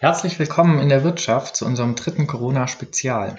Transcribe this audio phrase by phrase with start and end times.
[0.00, 3.34] Herzlich willkommen in der Wirtschaft zu unserem dritten Corona-Spezial.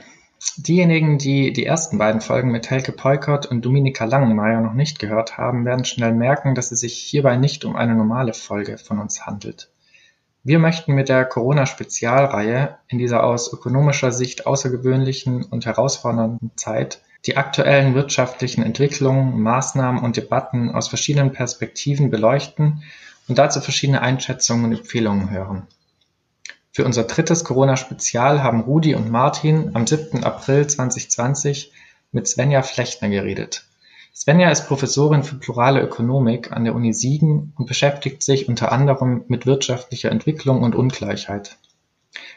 [0.57, 5.37] Diejenigen, die die ersten beiden Folgen mit Helke Peukert und Dominika Langenmeier noch nicht gehört
[5.37, 9.25] haben, werden schnell merken, dass es sich hierbei nicht um eine normale Folge von uns
[9.25, 9.69] handelt.
[10.43, 17.37] Wir möchten mit der Corona-Spezialreihe in dieser aus ökonomischer Sicht außergewöhnlichen und herausfordernden Zeit die
[17.37, 22.83] aktuellen wirtschaftlichen Entwicklungen, Maßnahmen und Debatten aus verschiedenen Perspektiven beleuchten
[23.29, 25.65] und dazu verschiedene Einschätzungen und Empfehlungen hören.
[26.71, 30.23] Für unser drittes Corona-Spezial haben Rudi und Martin am 7.
[30.23, 31.71] April 2020
[32.11, 33.65] mit Svenja Flechtner geredet.
[34.13, 39.23] Svenja ist Professorin für Plurale Ökonomik an der Uni Siegen und beschäftigt sich unter anderem
[39.27, 41.57] mit wirtschaftlicher Entwicklung und Ungleichheit.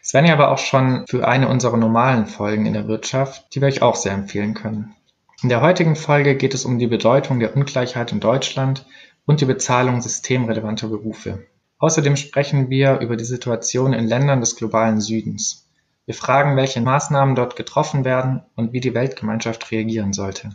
[0.03, 3.83] Svenja war auch schon für eine unserer normalen Folgen in der Wirtschaft, die wir euch
[3.83, 4.95] auch sehr empfehlen können.
[5.43, 8.87] In der heutigen Folge geht es um die Bedeutung der Ungleichheit in Deutschland
[9.27, 11.47] und die Bezahlung systemrelevanter Berufe.
[11.83, 15.67] Außerdem sprechen wir über die Situation in Ländern des globalen Südens.
[16.07, 20.51] Wir fragen, welche Maßnahmen dort getroffen werden und wie die Weltgemeinschaft reagieren sollte.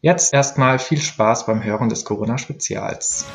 [0.00, 3.26] Jetzt erstmal viel Spaß beim Hören des Corona-Spezials.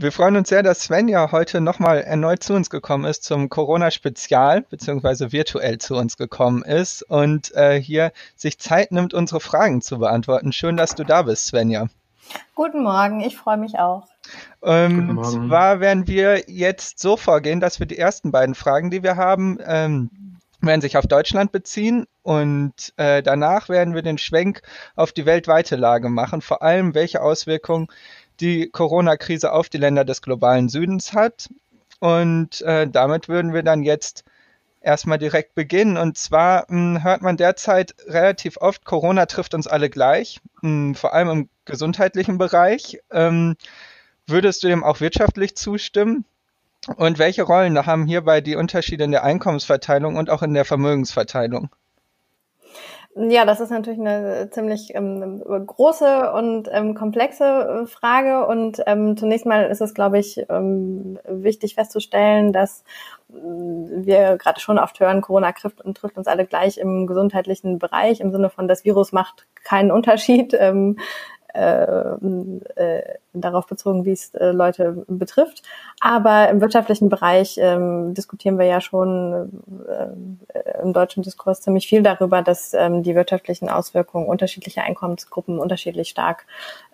[0.00, 4.62] Wir freuen uns sehr, dass Svenja heute nochmal erneut zu uns gekommen ist zum Corona-Spezial,
[4.62, 9.98] beziehungsweise virtuell zu uns gekommen ist und äh, hier sich Zeit nimmt, unsere Fragen zu
[9.98, 10.52] beantworten.
[10.52, 11.88] Schön, dass du da bist, Svenja.
[12.54, 14.06] Guten Morgen, ich freue mich auch.
[14.62, 19.02] Ähm, Guten Zwar werden wir jetzt so vorgehen, dass wir die ersten beiden Fragen, die
[19.02, 20.08] wir haben, ähm,
[20.62, 24.62] werden sich auf Deutschland beziehen und äh, danach werden wir den Schwenk
[24.96, 27.88] auf die weltweite Lage machen, vor allem welche Auswirkungen
[28.40, 31.48] die Corona-Krise auf die Länder des globalen Südens hat.
[31.98, 34.24] Und äh, damit würden wir dann jetzt
[34.80, 35.96] erstmal direkt beginnen.
[35.96, 40.68] Und zwar mh, hm, hört man derzeit relativ oft, Corona trifft uns alle gleich, mh,
[40.68, 43.00] hm, vor allem im gesundheitlichen Bereich.
[43.10, 43.56] Ähm,
[44.26, 46.24] würdest du dem auch wirtschaftlich zustimmen?
[46.96, 51.68] Und welche Rollen haben hierbei die Unterschiede in der Einkommensverteilung und auch in der Vermögensverteilung?
[53.16, 58.46] Ja, das ist natürlich eine ziemlich ähm, große und ähm, komplexe äh, Frage.
[58.46, 62.84] Und ähm, zunächst mal ist es, glaube ich, ähm, wichtig festzustellen, dass
[63.30, 68.20] äh, wir gerade schon oft hören, Corona trifft, trifft uns alle gleich im gesundheitlichen Bereich,
[68.20, 70.56] im Sinne von, das Virus macht keinen Unterschied.
[70.60, 70.98] Ähm,
[71.54, 72.14] äh,
[72.76, 73.02] äh,
[73.32, 75.62] darauf bezogen, wie es äh, Leute betrifft.
[76.00, 82.02] Aber im wirtschaftlichen Bereich ähm, diskutieren wir ja schon äh, im deutschen Diskurs ziemlich viel
[82.02, 86.46] darüber, dass ähm, die wirtschaftlichen Auswirkungen unterschiedlicher Einkommensgruppen unterschiedlich stark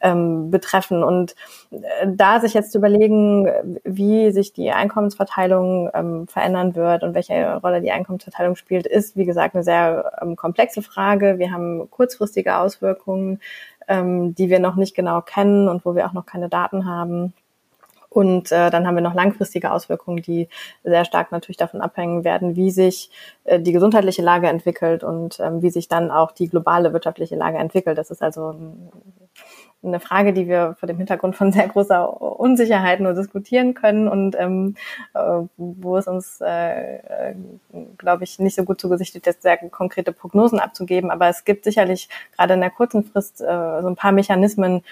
[0.02, 1.02] ähm, betreffen.
[1.02, 1.34] Und
[1.70, 3.48] äh, da sich jetzt zu überlegen,
[3.84, 9.24] wie sich die Einkommensverteilung ähm, verändern wird und welche Rolle die Einkommensverteilung spielt, ist, wie
[9.24, 11.38] gesagt, eine sehr ähm, komplexe Frage.
[11.38, 13.40] Wir haben kurzfristige Auswirkungen
[13.88, 17.32] ähm, die wir noch nicht genau kennen und wo wir auch noch keine Daten haben.
[18.08, 20.48] Und äh, dann haben wir noch langfristige Auswirkungen, die
[20.84, 23.10] sehr stark natürlich davon abhängen werden, wie sich
[23.44, 27.58] äh, die gesundheitliche Lage entwickelt und ähm, wie sich dann auch die globale wirtschaftliche Lage
[27.58, 27.98] entwickelt.
[27.98, 28.54] Das ist also
[29.82, 34.36] eine Frage, die wir vor dem Hintergrund von sehr großer Unsicherheit nur diskutieren können und
[34.38, 34.74] ähm,
[35.14, 37.34] äh, wo es uns, äh, äh,
[37.98, 41.10] glaube ich, nicht so gut zugesichtet ist, sehr konkrete Prognosen abzugeben.
[41.10, 44.82] Aber es gibt sicherlich gerade in der kurzen Frist äh, so ein paar Mechanismen,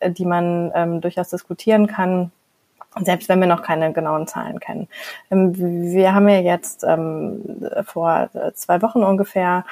[0.00, 2.30] äh, die man ähm, durchaus diskutieren kann
[3.00, 4.86] selbst wenn wir noch keine genauen Zahlen kennen.
[5.28, 7.42] Ähm, wir haben ja jetzt ähm,
[7.84, 9.64] vor zwei Wochen ungefähr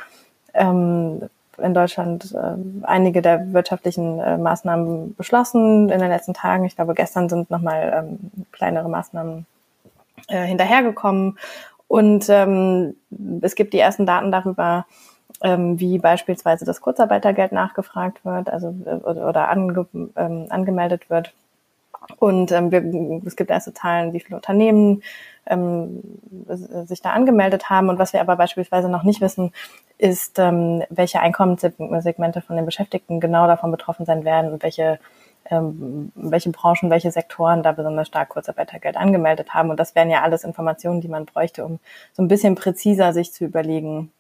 [0.54, 1.28] ähm,
[1.62, 6.64] in Deutschland äh, einige der wirtschaftlichen äh, Maßnahmen beschlossen in den letzten Tagen.
[6.64, 8.18] Ich glaube, gestern sind nochmal ähm,
[8.52, 9.46] kleinere Maßnahmen
[10.28, 11.38] äh, hinterhergekommen.
[11.88, 12.94] Und ähm,
[13.42, 14.86] es gibt die ersten Daten darüber,
[15.42, 19.86] ähm, wie beispielsweise das Kurzarbeitergeld nachgefragt wird, also äh, oder ange,
[20.16, 21.34] ähm, angemeldet wird.
[22.18, 25.02] Und ähm, wir, es gibt erste Zahlen, wie viele Unternehmen
[25.47, 26.03] ähm,
[26.86, 27.88] sich da angemeldet haben.
[27.88, 29.53] Und was wir aber beispielsweise noch nicht wissen,
[29.98, 34.99] ist, ähm, welche Einkommenssegmente von den Beschäftigten genau davon betroffen sein werden und welche
[35.50, 39.70] ähm, welche Branchen, welche Sektoren da besonders stark Kurzarbeitergeld angemeldet haben.
[39.70, 41.78] Und das wären ja alles Informationen, die man bräuchte, um
[42.12, 44.12] so ein bisschen präziser sich zu überlegen,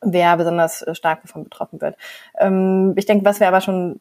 [0.00, 1.96] wer besonders stark davon betroffen wird.
[2.38, 3.98] Ähm, ich denke, was wir aber schon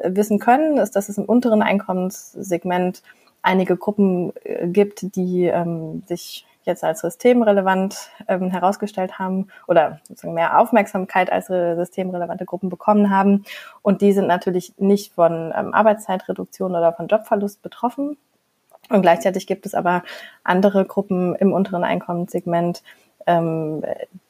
[0.00, 3.02] äh, wissen können, ist, dass es im unteren Einkommenssegment
[3.44, 10.34] einige Gruppen äh, gibt, die ähm, sich jetzt als systemrelevant ähm, herausgestellt haben oder sozusagen
[10.34, 13.44] mehr Aufmerksamkeit als systemrelevante Gruppen bekommen haben.
[13.82, 18.16] Und die sind natürlich nicht von ähm, Arbeitszeitreduktion oder von Jobverlust betroffen.
[18.88, 20.02] Und gleichzeitig gibt es aber
[20.42, 22.82] andere Gruppen im unteren Einkommenssegment,
[23.26, 23.82] ähm,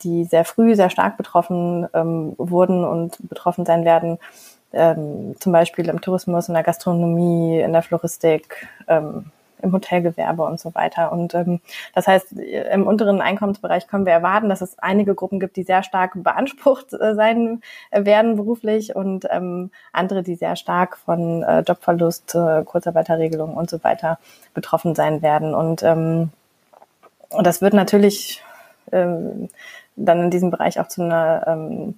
[0.03, 4.19] die sehr früh sehr stark betroffen ähm, wurden und betroffen sein werden,
[4.75, 9.27] ähm, zum Beispiel im Tourismus, in der Gastronomie, in der Floristik, ähm,
[9.65, 11.11] im Hotelgewerbe und so weiter.
[11.11, 11.61] Und ähm,
[11.95, 15.83] das heißt, im unteren Einkommensbereich können wir erwarten, dass es einige Gruppen gibt, die sehr
[15.83, 22.35] stark beansprucht äh, sein werden beruflich und ähm, andere, die sehr stark von äh, Jobverlust,
[22.35, 24.19] äh, Kurzarbeiterregelungen und so weiter
[24.53, 25.55] betroffen sein werden.
[25.55, 26.31] Und, ähm,
[27.31, 28.43] und das wird natürlich
[28.93, 29.49] ähm,
[29.97, 31.95] dann in diesem Bereich auch zu einer ähm,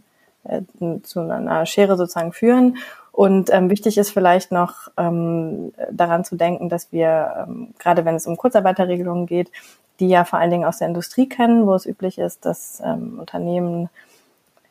[0.49, 0.63] äh,
[1.03, 2.79] zu einer Schere sozusagen führen.
[3.13, 8.15] Und ähm, wichtig ist vielleicht noch ähm, daran zu denken, dass wir, ähm, gerade wenn
[8.15, 9.51] es um Kurzarbeiterregelungen geht,
[10.01, 13.19] die ja vor allen Dingen aus der Industrie kennen, wo es üblich ist, dass ähm,
[13.19, 13.89] Unternehmen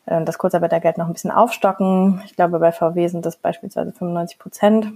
[0.06, 2.22] äh, das Kurzarbeitergeld noch ein bisschen aufstocken.
[2.24, 4.92] Ich glaube, bei VW sind das beispielsweise 95 Prozent.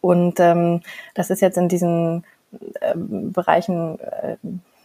[0.00, 0.80] Und ähm,
[1.14, 2.24] das ist jetzt in diesen
[2.80, 4.36] äh, Bereichen äh,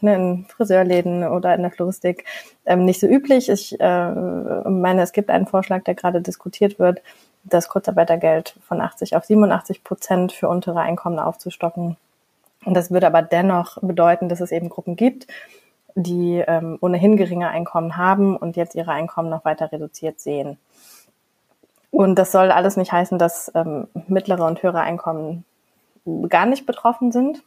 [0.07, 2.25] in Friseurläden oder in der Floristik
[2.65, 3.49] ähm, nicht so üblich.
[3.49, 7.01] Ich äh, meine, es gibt einen Vorschlag, der gerade diskutiert wird,
[7.43, 11.97] das Kurzarbeitergeld von 80 auf 87 Prozent für untere Einkommen aufzustocken.
[12.65, 15.27] Und das würde aber dennoch bedeuten, dass es eben Gruppen gibt,
[15.95, 20.57] die ähm, ohnehin geringe Einkommen haben und jetzt ihre Einkommen noch weiter reduziert sehen.
[21.91, 25.45] Und das soll alles nicht heißen, dass ähm, mittlere und höhere Einkommen
[26.27, 27.41] gar nicht betroffen sind.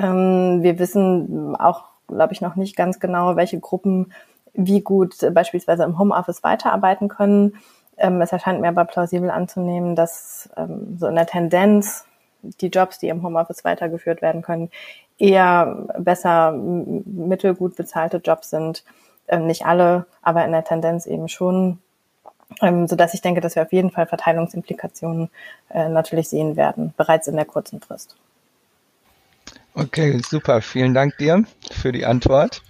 [0.00, 4.12] Ähm, wir wissen auch, glaube ich, noch nicht ganz genau, welche Gruppen
[4.54, 7.54] wie gut beispielsweise im Homeoffice weiterarbeiten können.
[7.96, 12.06] Ähm, es erscheint mir aber plausibel anzunehmen, dass ähm, so in der Tendenz
[12.42, 14.70] die Jobs, die im Homeoffice weitergeführt werden können,
[15.18, 18.84] eher besser mittelgut bezahlte Jobs sind.
[19.28, 21.78] Ähm, nicht alle, aber in der Tendenz eben schon.
[22.62, 25.30] Ähm, so dass ich denke, dass wir auf jeden Fall Verteilungsimplikationen
[25.68, 28.16] äh, natürlich sehen werden, bereits in der kurzen Frist.
[29.74, 30.62] Okay, super.
[30.62, 32.62] Vielen Dank dir für die Antwort.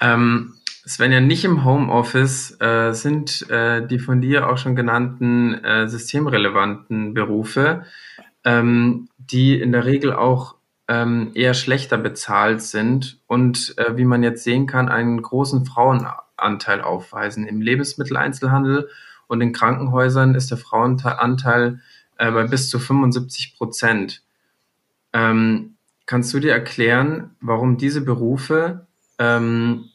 [0.00, 0.54] Ähm,
[0.86, 7.14] Svenja, nicht im Homeoffice äh, sind äh, die von dir auch schon genannten äh, systemrelevanten
[7.14, 7.84] Berufe,
[8.44, 10.56] ähm, die in der Regel auch
[10.88, 16.80] ähm, eher schlechter bezahlt sind und äh, wie man jetzt sehen kann, einen großen Frauenanteil
[16.80, 17.46] aufweisen.
[17.46, 18.88] Im Lebensmitteleinzelhandel
[19.28, 21.80] und in Krankenhäusern ist der Frauenanteil
[22.18, 24.22] äh, bei bis zu 75 Prozent.
[25.12, 25.76] Ähm,
[26.06, 28.86] kannst du dir erklären, warum diese Berufe
[29.18, 29.86] ähm,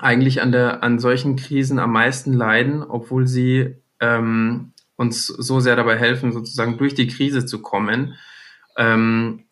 [0.00, 5.76] eigentlich an, der, an solchen Krisen am meisten leiden, obwohl sie ähm, uns so sehr
[5.76, 8.14] dabei helfen, sozusagen durch die Krise zu kommen.
[8.76, 9.44] Ähm,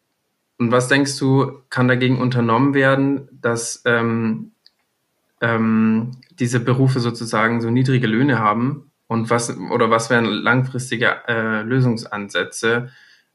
[0.59, 4.53] und was denkst du, kann dagegen unternommen werden, dass ähm,
[5.41, 8.91] ähm, diese Berufe sozusagen so niedrige Löhne haben?
[9.07, 12.91] Und was oder was wären langfristige äh, Lösungsansätze,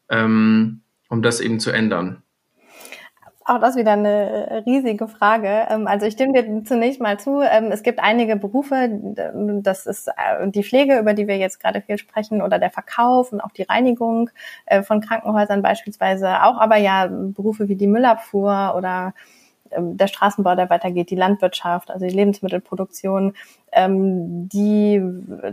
[0.09, 2.23] ähm, um das eben zu ändern?
[3.49, 5.67] Auch das wieder eine äh, riesige Frage.
[5.69, 7.39] Ähm, also ich stimme dir zunächst mal zu.
[7.41, 8.89] Ähm, es gibt einige Berufe,
[9.63, 13.31] das ist äh, die Pflege, über die wir jetzt gerade viel sprechen, oder der Verkauf
[13.31, 14.29] und auch die Reinigung
[14.65, 16.43] äh, von Krankenhäusern beispielsweise.
[16.43, 19.13] Auch aber ja Berufe wie die Müllabfuhr oder ähm,
[19.77, 23.33] der Straßenbau, der weitergeht, die Landwirtschaft, also die Lebensmittelproduktion,
[23.71, 25.01] ähm, die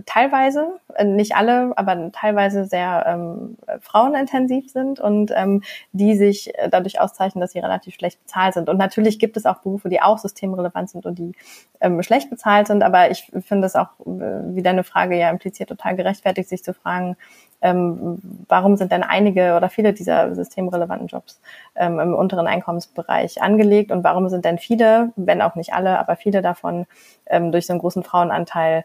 [0.06, 5.62] teilweise, äh, nicht alle, aber teilweise sehr ähm, frauenintensiv sind und ähm,
[5.92, 8.68] die sich dadurch auszeichnen, dass sie relativ schlecht bezahlt sind.
[8.68, 11.32] Und natürlich gibt es auch Berufe, die auch systemrelevant sind und die
[11.80, 15.68] ähm, schlecht bezahlt sind, aber ich finde es auch, äh, wie deine Frage ja impliziert,
[15.68, 17.16] total gerechtfertigt, sich zu fragen,
[17.64, 21.40] ähm, warum sind denn einige oder viele dieser systemrelevanten Jobs
[21.74, 26.16] ähm, im unteren Einkommensbereich angelegt und warum sind denn viele, wenn auch nicht alle, aber
[26.16, 26.84] viele davon
[27.24, 28.84] ähm, durch so einen großen Frauenanteil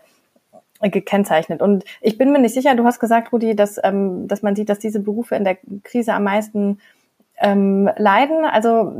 [0.81, 1.61] gekennzeichnet.
[1.61, 4.69] Und ich bin mir nicht sicher, du hast gesagt, Rudi, dass, ähm, dass man sieht,
[4.69, 6.79] dass diese Berufe in der Krise am meisten
[7.37, 8.45] ähm, leiden.
[8.45, 8.93] Also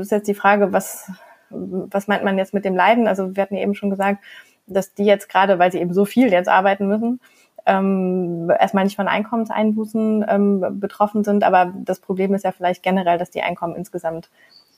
[0.00, 1.10] ist jetzt die Frage, was,
[1.48, 3.08] was meint man jetzt mit dem Leiden?
[3.08, 4.22] Also wir hatten ja eben schon gesagt,
[4.66, 7.20] dass die jetzt gerade, weil sie eben so viel jetzt arbeiten müssen,
[7.68, 13.18] ähm, erstmal nicht von Einkommenseinbußen ähm, betroffen sind, aber das Problem ist ja vielleicht generell,
[13.18, 14.30] dass die Einkommen insgesamt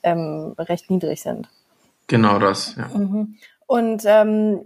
[0.03, 1.49] ähm, recht niedrig sind.
[2.07, 2.87] Genau das, ja.
[2.87, 3.37] Mhm.
[3.65, 4.65] Und ähm,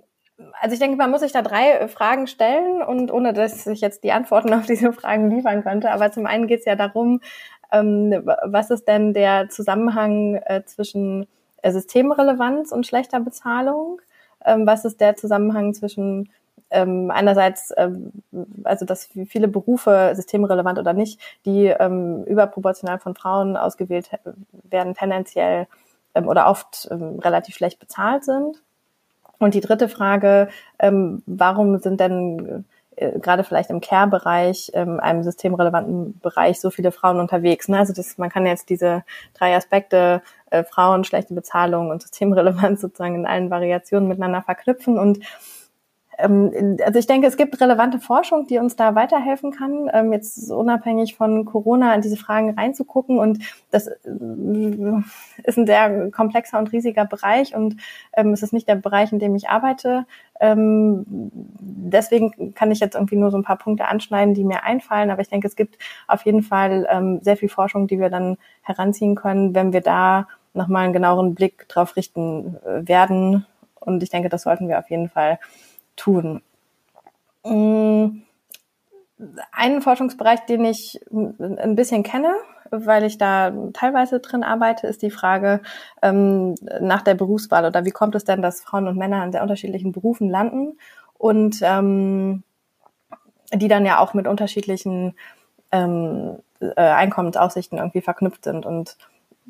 [0.60, 4.04] also ich denke, man muss sich da drei Fragen stellen und ohne dass ich jetzt
[4.04, 5.92] die Antworten auf diese Fragen liefern könnte.
[5.92, 7.22] Aber zum einen geht es ja darum,
[7.72, 11.28] ähm, was ist denn der Zusammenhang äh, zwischen
[11.62, 14.02] äh, Systemrelevanz und schlechter Bezahlung?
[14.44, 16.32] Ähm, was ist der Zusammenhang zwischen
[16.76, 18.12] ähm, einerseits, ähm,
[18.64, 24.10] also dass viele Berufe, systemrelevant oder nicht, die ähm, überproportional von Frauen ausgewählt
[24.64, 25.68] werden, tendenziell
[26.14, 28.62] ähm, oder oft ähm, relativ schlecht bezahlt sind.
[29.40, 32.66] Und die dritte Frage, ähm, warum sind denn
[32.96, 37.68] äh, gerade vielleicht im Care-Bereich, ähm, einem systemrelevanten Bereich, so viele Frauen unterwegs.
[37.68, 37.80] Ne?
[37.80, 39.04] Also das, man kann jetzt diese
[39.34, 45.20] drei Aspekte äh, Frauen, schlechte Bezahlung und Systemrelevanz sozusagen in allen Variationen miteinander verknüpfen und
[46.18, 51.16] also ich denke, es gibt relevante Forschung, die uns da weiterhelfen kann, ähm, jetzt unabhängig
[51.16, 53.20] von Corona in diese Fragen reinzugucken.
[53.20, 53.40] Und
[53.72, 53.98] das äh,
[55.44, 57.78] ist ein sehr komplexer und riesiger Bereich und
[58.16, 60.06] ähm, es ist nicht der Bereich, in dem ich arbeite.
[60.38, 61.06] deswegen
[62.56, 65.10] kann ich jetzt irgendwie nur so ein paar Punkte anschneiden, die mir einfallen.
[65.10, 69.16] Aber ich denke, es gibt auf jeden Fall sehr viel Forschung, die wir dann heranziehen
[69.16, 73.46] können, wenn wir da nochmal einen genaueren Blick drauf richten äh, werden.
[73.80, 75.40] Und ich denke, das sollten wir auf jeden Fall
[75.96, 76.42] tun.
[77.44, 78.22] Mm,
[79.52, 82.36] einen Forschungsbereich, den ich ein bisschen kenne,
[82.72, 85.62] weil ich da teilweise drin arbeite, ist die Frage
[86.02, 89.44] ähm, nach der Berufswahl oder wie kommt es denn, dass Frauen und Männer in sehr
[89.44, 90.78] unterschiedlichen Berufen landen
[91.18, 92.44] und ähm,
[93.54, 95.16] die dann ja auch mit unterschiedlichen
[95.72, 98.98] ähm, äh, Einkommensaussichten irgendwie verknüpft sind und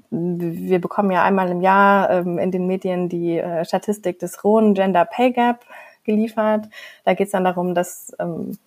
[0.10, 4.74] wir bekommen ja einmal im Jahr ähm, in den Medien die äh, Statistik des rohen
[4.74, 5.66] Gender Pay Gap
[6.06, 6.68] geliefert.
[7.04, 8.58] Da geht es dann darum, dass ähm,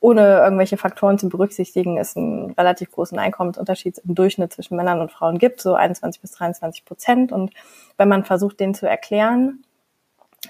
[0.00, 5.10] ohne irgendwelche Faktoren zu berücksichtigen, es einen relativ großen Einkommensunterschied im Durchschnitt zwischen Männern und
[5.10, 7.32] Frauen gibt, so 21 bis 23 Prozent.
[7.32, 7.52] Und
[7.96, 9.64] wenn man versucht, den zu erklären,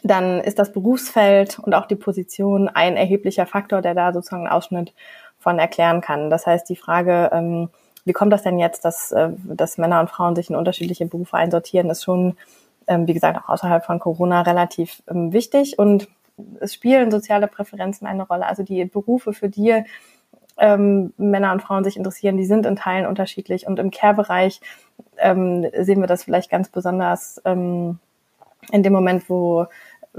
[0.03, 4.53] dann ist das Berufsfeld und auch die Position ein erheblicher Faktor, der da sozusagen einen
[4.53, 4.93] Ausschnitt
[5.39, 6.29] von erklären kann.
[6.29, 7.71] Das heißt, die Frage, ähm,
[8.05, 11.37] wie kommt das denn jetzt, dass, äh, dass Männer und Frauen sich in unterschiedliche Berufe
[11.37, 12.37] einsortieren, ist schon,
[12.89, 15.79] ähm, wie gesagt, auch außerhalb von Corona relativ ähm, wichtig.
[15.79, 16.09] Und
[16.61, 18.47] es spielen soziale Präferenzen eine Rolle.
[18.47, 19.85] Also die Berufe, für die
[20.59, 23.67] ähm, Männer und Frauen sich interessieren, die sind in Teilen unterschiedlich.
[23.67, 24.61] Und im Care-Bereich
[25.19, 27.99] ähm, sehen wir das vielleicht ganz besonders ähm,
[28.73, 29.67] in dem Moment, wo
[30.15, 30.19] äh,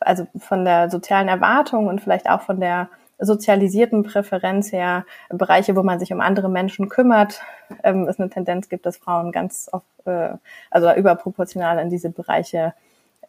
[0.00, 5.82] also von der sozialen Erwartung und vielleicht auch von der sozialisierten Präferenz her Bereiche, wo
[5.82, 7.40] man sich um andere Menschen kümmert,
[7.82, 10.30] ähm, es eine Tendenz gibt, dass Frauen ganz oft, äh,
[10.70, 12.74] also überproportional in diese Bereiche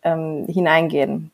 [0.03, 1.31] ähm, hineingehen.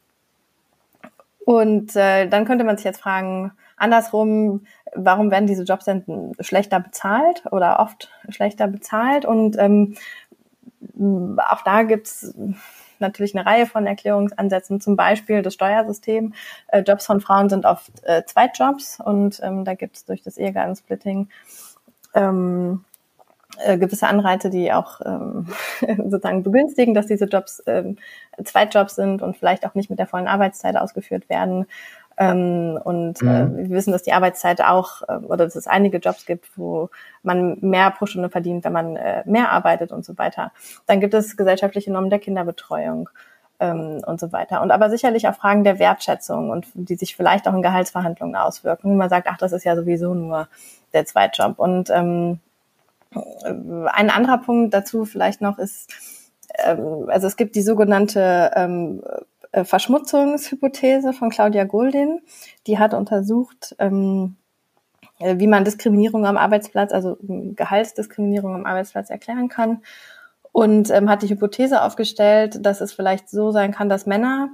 [1.46, 6.80] Und äh, dann könnte man sich jetzt fragen, andersrum, warum werden diese Jobs denn schlechter
[6.80, 9.26] bezahlt oder oft schlechter bezahlt?
[9.26, 9.96] Und ähm,
[11.38, 12.34] auch da gibt's
[13.00, 16.34] natürlich eine Reihe von Erklärungsansätzen, zum Beispiel das Steuersystem.
[16.68, 20.38] Äh, Jobs von Frauen sind oft äh, Zweitjobs und ähm, da gibt es durch das
[20.38, 21.30] Ehegattensplitting
[22.14, 22.86] ähm,
[23.60, 25.48] äh, gewisse Anreize, die auch ähm,
[26.10, 27.98] sozusagen begünstigen, dass diese Jobs ähm,
[28.44, 31.66] Zweitjobs sind und vielleicht auch nicht mit der vollen Arbeitszeit ausgeführt werden.
[32.18, 33.58] Ähm, und äh, mhm.
[33.58, 36.90] wir wissen, dass die Arbeitszeit auch äh, oder dass es einige Jobs gibt, wo
[37.24, 40.52] man mehr pro Stunde verdient, wenn man äh, mehr arbeitet und so weiter.
[40.88, 43.10] Dann gibt es gesellschaftliche Normen der Kinderbetreuung
[43.60, 44.62] ähm, und so weiter.
[44.62, 48.98] Und aber sicherlich auch Fragen der Wertschätzung und die sich vielleicht auch in Gehaltsverhandlungen auswirken.
[48.98, 50.48] Man sagt, ach, das ist ja sowieso nur
[50.94, 51.60] der Zweitjob.
[51.60, 52.40] Und ähm,
[53.14, 55.94] ein anderer Punkt dazu vielleicht noch ist,
[56.58, 59.04] ähm, also es gibt die sogenannte ähm,
[59.52, 62.22] äh, Verschmutzungshypothese von Claudia Goldin.
[62.68, 64.36] Die hat untersucht, ähm,
[65.20, 69.82] äh, wie man Diskriminierung am Arbeitsplatz, also Gehaltsdiskriminierung am Arbeitsplatz erklären kann.
[70.54, 74.50] Und ähm, hat die Hypothese aufgestellt, dass es vielleicht so sein kann, dass Männer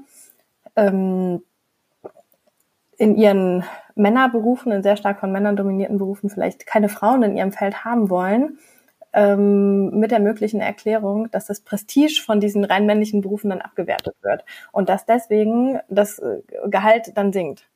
[0.76, 1.42] ähm,
[2.98, 3.64] in ihren
[3.98, 8.10] Männerberufen, in sehr stark von Männern dominierten Berufen vielleicht keine Frauen in ihrem Feld haben
[8.10, 8.60] wollen,
[9.14, 14.16] ähm, mit der möglichen Erklärung, dass das Prestige von diesen rein männlichen Berufen dann abgewertet
[14.22, 17.68] wird und dass deswegen das äh, Gehalt dann sinkt.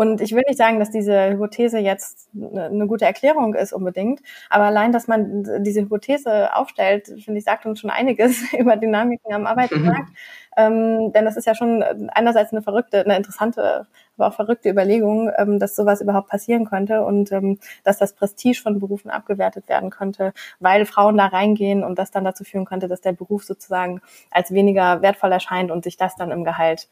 [0.00, 4.64] Und ich will nicht sagen, dass diese Hypothese jetzt eine gute Erklärung ist unbedingt, aber
[4.64, 9.46] allein, dass man diese Hypothese aufstellt, finde ich, sagt uns schon einiges über Dynamiken am
[9.46, 10.08] Arbeitsmarkt.
[10.08, 10.16] Mhm.
[10.56, 13.86] Ähm, denn das ist ja schon einerseits eine verrückte, eine interessante,
[14.18, 18.60] aber auch verrückte Überlegung, ähm, dass sowas überhaupt passieren könnte und ähm, dass das Prestige
[18.60, 22.88] von Berufen abgewertet werden könnte, weil Frauen da reingehen und das dann dazu führen könnte,
[22.88, 24.02] dass der Beruf sozusagen
[24.32, 26.88] als weniger wertvoll erscheint und sich das dann im Gehalt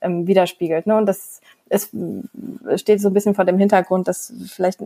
[0.00, 0.86] ähm, widerspiegelt.
[0.86, 0.96] Ne?
[0.96, 1.40] Und das
[1.70, 1.90] es
[2.76, 4.80] steht so ein bisschen vor dem Hintergrund, dass vielleicht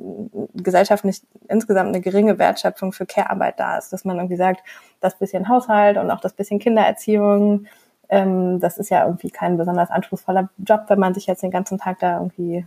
[0.55, 4.63] gesellschaftlich insgesamt eine geringe Wertschöpfung für Care-Arbeit da ist, dass man irgendwie sagt,
[5.01, 7.67] das bisschen Haushalt und auch das bisschen Kindererziehung,
[8.09, 11.79] ähm, das ist ja irgendwie kein besonders anspruchsvoller Job, wenn man sich jetzt den ganzen
[11.79, 12.67] Tag da irgendwie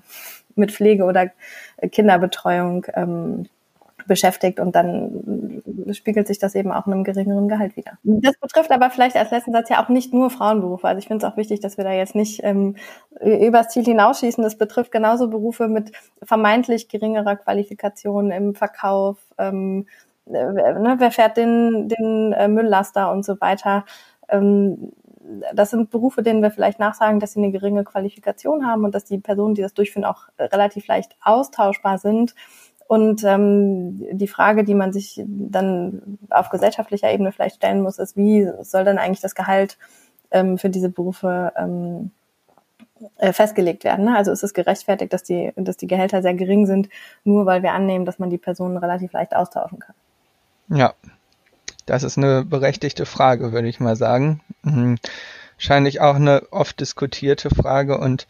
[0.56, 1.30] mit Pflege oder
[1.92, 3.48] Kinderbetreuung ähm,
[4.08, 5.62] beschäftigt und dann
[5.94, 7.98] spiegelt sich das eben auch in einem geringeren Gehalt wieder.
[8.04, 10.88] Das betrifft aber vielleicht als letzten Satz ja auch nicht nur Frauenberufe.
[10.88, 12.76] Also ich finde es auch wichtig, dass wir da jetzt nicht ähm,
[13.22, 14.44] übers Ziel hinausschießen.
[14.44, 15.92] Das betrifft genauso Berufe mit
[16.24, 19.18] vermeintlich geringerer Qualifikation im Verkauf.
[19.38, 19.88] Ähm,
[20.28, 23.86] äh, ne, wer fährt den, den äh, Mülllaster und so weiter.
[24.30, 24.92] Ähm,
[25.54, 29.06] das sind Berufe, denen wir vielleicht nachsagen, dass sie eine geringe Qualifikation haben und dass
[29.06, 32.36] die Personen, die das durchführen, auch relativ leicht austauschbar sind
[32.88, 38.16] Und ähm, die Frage, die man sich dann auf gesellschaftlicher Ebene vielleicht stellen muss, ist,
[38.16, 39.78] wie soll denn eigentlich das Gehalt
[40.32, 42.12] ähm, für diese Berufe ähm,
[43.18, 44.06] äh, festgelegt werden.
[44.06, 44.16] Ne?
[44.16, 46.90] Also ist es gerechtfertigt, dass die, dass die Gehälter sehr gering sind,
[47.24, 49.96] nur weil wir annehmen, dass man die Personen relativ leicht austauschen kann.
[50.70, 50.94] Ja,
[51.86, 54.42] das ist eine berechtigte Frage, würde ich mal sagen.
[54.64, 54.98] Mhm.
[55.58, 58.28] Wahrscheinlich auch eine oft diskutierte Frage und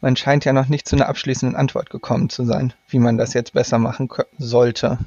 [0.00, 3.34] man scheint ja noch nicht zu einer abschließenden Antwort gekommen zu sein, wie man das
[3.34, 4.98] jetzt besser machen sollte.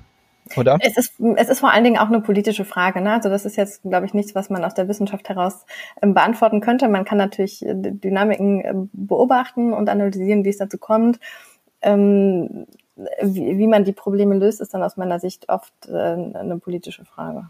[0.57, 0.77] Oder?
[0.81, 3.01] Es ist, es ist vor allen Dingen auch eine politische Frage.
[3.01, 3.13] Ne?
[3.13, 5.65] Also das ist jetzt, glaube ich, nichts, was man aus der Wissenschaft heraus
[6.01, 6.87] ähm, beantworten könnte.
[6.87, 11.19] Man kann natürlich äh, Dynamiken äh, beobachten und analysieren, wie es dazu kommt.
[11.81, 12.65] Ähm,
[13.21, 17.05] wie, wie man die Probleme löst, ist dann aus meiner Sicht oft äh, eine politische
[17.05, 17.49] Frage.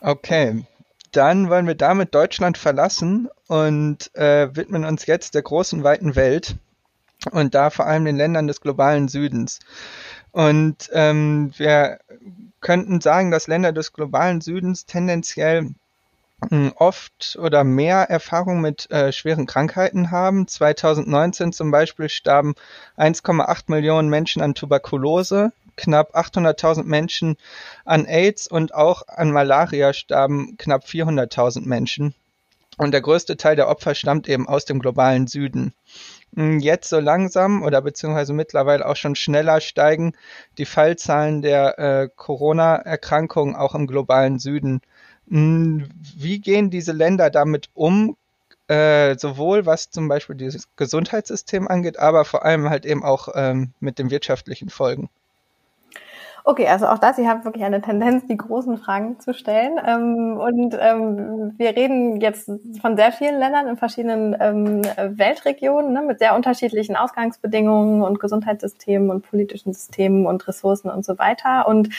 [0.00, 0.64] Okay,
[1.12, 6.56] dann wollen wir damit Deutschland verlassen und äh, widmen uns jetzt der großen, weiten Welt
[7.32, 9.60] und da vor allem den Ländern des globalen Südens.
[10.32, 11.98] Und ähm, wir
[12.60, 15.70] könnten sagen, dass Länder des globalen Südens tendenziell
[16.48, 20.46] hm, oft oder mehr Erfahrung mit äh, schweren Krankheiten haben.
[20.46, 22.54] 2019 zum Beispiel starben
[22.96, 27.36] 1,8 Millionen Menschen an Tuberkulose, knapp 800.000 Menschen
[27.86, 32.14] an AIDS und auch an Malaria starben knapp 400.000 Menschen.
[32.76, 35.74] Und der größte Teil der Opfer stammt eben aus dem globalen Süden.
[36.36, 40.12] Hm, jetzt so langsam oder beziehungsweise mittlerweile auch schon schneller steigen
[40.58, 44.80] die Fallzahlen der äh, Corona-Erkrankungen auch im globalen Süden.
[45.28, 48.16] Hm, wie gehen diese Länder damit um?
[48.68, 53.72] Äh, sowohl was zum Beispiel dieses Gesundheitssystem angeht, aber vor allem halt eben auch ähm,
[53.80, 55.08] mit den wirtschaftlichen Folgen.
[56.50, 59.78] Okay, also auch das, Sie haben wirklich eine Tendenz, die großen Fragen zu stellen.
[59.86, 62.50] Ähm, und ähm, wir reden jetzt
[62.80, 64.80] von sehr vielen Ländern in verschiedenen ähm,
[65.18, 71.18] Weltregionen ne, mit sehr unterschiedlichen Ausgangsbedingungen und Gesundheitssystemen und politischen Systemen und Ressourcen und so
[71.18, 71.68] weiter.
[71.68, 71.90] Und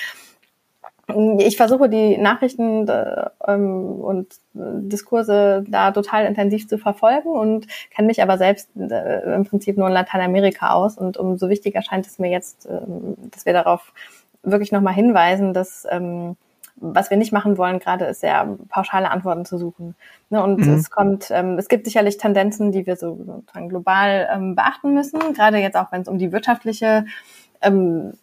[1.38, 8.24] ich versuche die Nachrichten äh, und Diskurse da total intensiv zu verfolgen und kenne mich
[8.24, 10.98] aber selbst äh, im Prinzip nur in Lateinamerika aus.
[10.98, 12.80] Und umso wichtiger scheint es mir jetzt, äh,
[13.32, 13.94] dass wir darauf
[14.44, 16.36] wirklich nochmal hinweisen, dass ähm,
[16.82, 19.96] was wir nicht machen wollen gerade, ist sehr pauschale Antworten zu suchen.
[20.30, 20.42] Ne?
[20.42, 20.74] Und mhm.
[20.74, 25.34] es kommt, ähm, es gibt sicherlich Tendenzen, die wir so sozusagen global ähm, beachten müssen,
[25.34, 27.06] gerade jetzt auch, wenn es um die wirtschaftliche
[27.62, 28.14] ähm,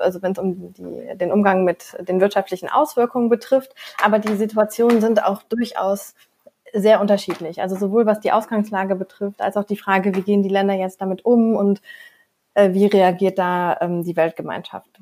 [0.00, 3.74] also wenn es um die, den Umgang mit den wirtschaftlichen Auswirkungen betrifft.
[4.04, 6.14] Aber die Situationen sind auch durchaus
[6.74, 7.62] sehr unterschiedlich.
[7.62, 11.00] Also sowohl was die Ausgangslage betrifft, als auch die Frage, wie gehen die Länder jetzt
[11.00, 11.80] damit um und
[12.54, 15.00] äh, wie reagiert da ähm, die Weltgemeinschaft.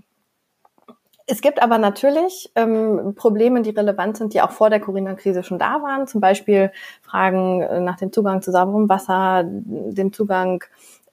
[1.27, 5.59] Es gibt aber natürlich ähm, Probleme, die relevant sind, die auch vor der Corona-Krise schon
[5.59, 6.07] da waren.
[6.07, 10.65] Zum Beispiel Fragen äh, nach dem Zugang zu sauberem Wasser, dem Zugang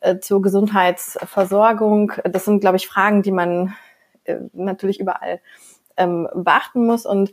[0.01, 2.11] äh, zur Gesundheitsversorgung.
[2.25, 3.73] Das sind, glaube ich, Fragen, die man
[4.25, 5.39] äh, natürlich überall
[5.95, 7.05] ähm, beachten muss.
[7.05, 7.31] Und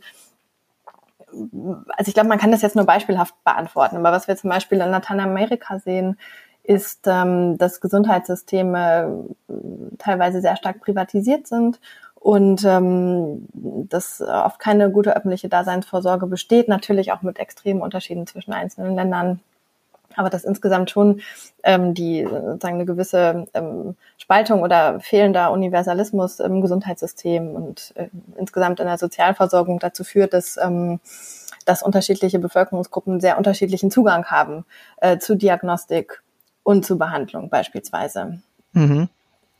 [1.27, 3.97] also ich glaube, man kann das jetzt nur beispielhaft beantworten.
[3.97, 6.17] Aber was wir zum Beispiel in Lateinamerika sehen,
[6.63, 9.53] ist, ähm, dass Gesundheitssysteme äh,
[9.97, 11.79] teilweise sehr stark privatisiert sind
[12.19, 18.53] und ähm, dass oft keine gute öffentliche Daseinsvorsorge besteht, natürlich auch mit extremen Unterschieden zwischen
[18.53, 19.39] einzelnen Ländern.
[20.15, 21.21] Aber dass insgesamt schon
[21.63, 28.79] ähm, die sozusagen eine gewisse ähm, Spaltung oder fehlender Universalismus im Gesundheitssystem und äh, insgesamt
[28.79, 30.99] in der Sozialversorgung dazu führt, dass ähm,
[31.65, 34.65] dass unterschiedliche Bevölkerungsgruppen sehr unterschiedlichen Zugang haben
[34.97, 36.23] äh, zu Diagnostik
[36.63, 38.41] und zu Behandlung beispielsweise.
[38.73, 39.09] Mhm.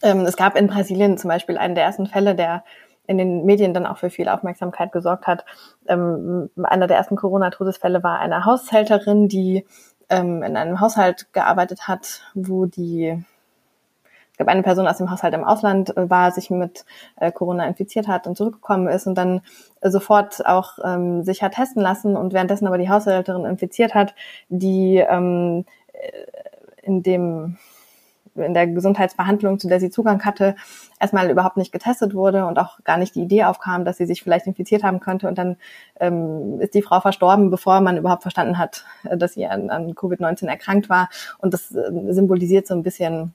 [0.02, 2.64] Ähm, es gab in Brasilien zum Beispiel einen der ersten Fälle, der
[3.08, 5.44] in den Medien dann auch für viel Aufmerksamkeit gesorgt hat.
[5.88, 9.66] Ähm, einer der ersten Corona-Todesfälle war eine Haushälterin, die
[10.10, 13.24] ähm, in einem Haushalt gearbeitet hat, wo die
[14.32, 16.86] ich glaube, eine Person aus dem Haushalt im Ausland äh, war, sich mit
[17.18, 19.42] äh, Corona infiziert hat und zurückgekommen ist und dann
[19.82, 24.16] äh, sofort auch ähm, sich hat testen lassen und währenddessen aber die Haushälterin infiziert hat,
[24.48, 26.10] die ähm, äh,
[26.84, 27.58] in dem
[28.40, 30.56] in der Gesundheitsbehandlung, zu der sie Zugang hatte,
[31.00, 34.24] erstmal überhaupt nicht getestet wurde und auch gar nicht die Idee aufkam, dass sie sich
[34.24, 35.28] vielleicht infiziert haben könnte.
[35.28, 35.58] Und dann
[36.00, 39.94] ähm, ist die Frau verstorben, bevor man überhaupt verstanden hat, äh, dass sie an, an
[39.94, 41.10] Covid-19 erkrankt war.
[41.38, 43.34] Und das äh, symbolisiert so ein bisschen,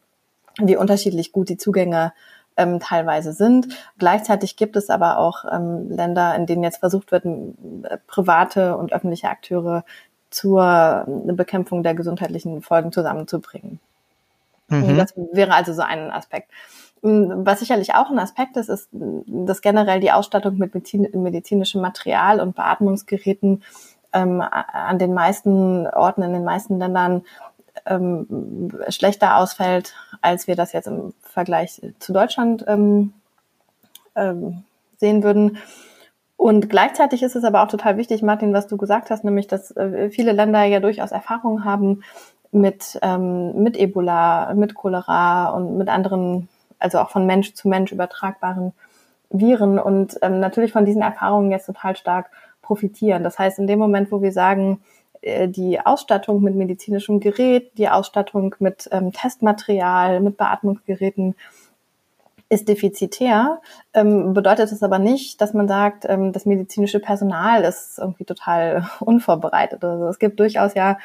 [0.61, 2.13] wie unterschiedlich gut die Zugänge
[2.57, 3.69] ähm, teilweise sind.
[3.99, 8.93] Gleichzeitig gibt es aber auch ähm, Länder, in denen jetzt versucht wird, äh, private und
[8.93, 9.85] öffentliche Akteure
[10.31, 13.79] zur Bekämpfung der gesundheitlichen Folgen zusammenzubringen.
[14.83, 14.97] Mhm.
[14.97, 16.51] Das wäre also so ein Aspekt.
[17.03, 20.75] Mm, was sicherlich auch ein Aspekt ist, ist, dass generell die Ausstattung mit
[21.15, 23.63] medizinischem Material und Beatmungsgeräten
[24.13, 27.23] ähm, an den meisten Orten, in den meisten Ländern
[27.87, 33.13] ähm, schlechter ausfällt als wir das jetzt im Vergleich zu Deutschland ähm,
[34.15, 34.65] ähm,
[34.97, 35.59] sehen würden.
[36.37, 39.71] Und gleichzeitig ist es aber auch total wichtig, Martin, was du gesagt hast, nämlich, dass
[39.77, 42.03] äh, viele Länder ja durchaus Erfahrungen haben
[42.55, 47.93] mit, ähm, mit Ebola, mit Cholera und mit anderen, also auch von Mensch zu Mensch
[47.93, 48.73] übertragbaren
[49.31, 52.31] Viren und ähm, natürlich von diesen Erfahrungen jetzt total stark
[52.63, 53.25] profitieren.
[53.25, 54.81] Das heißt, in dem Moment, wo wir sagen,
[55.21, 61.35] äh, die Ausstattung mit medizinischem Gerät, die Ausstattung mit ähm, Testmaterial, mit Beatmungsgeräten
[62.51, 63.61] ist defizitär,
[63.95, 68.89] ähm, bedeutet es aber nicht, dass man sagt, ähm, das medizinische Personal ist irgendwie total
[69.01, 69.83] unvorbereitet.
[69.83, 70.99] Also es gibt durchaus ja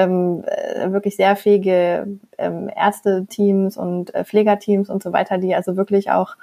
[0.00, 2.06] ähm, äh, wirklich sehr fähige
[2.38, 6.36] ähm, Ärzteteams und äh, Pflegerteams und so weiter, die also wirklich auch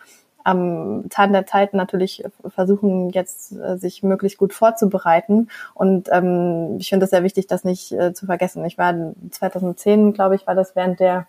[0.43, 5.49] am Zahn der Zeit natürlich versuchen, jetzt äh, sich möglichst gut vorzubereiten.
[5.73, 8.63] Und ähm, ich finde es sehr wichtig, das nicht äh, zu vergessen.
[8.63, 8.93] Ich war
[9.31, 11.27] 2010, glaube ich, war das während der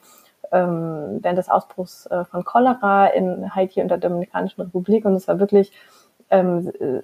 [0.53, 5.29] ähm, während des Ausbruchs äh, von Cholera in Haiti und der Dominikanischen Republik und es
[5.29, 5.73] war wirklich
[6.31, 6.97] ähm, äh,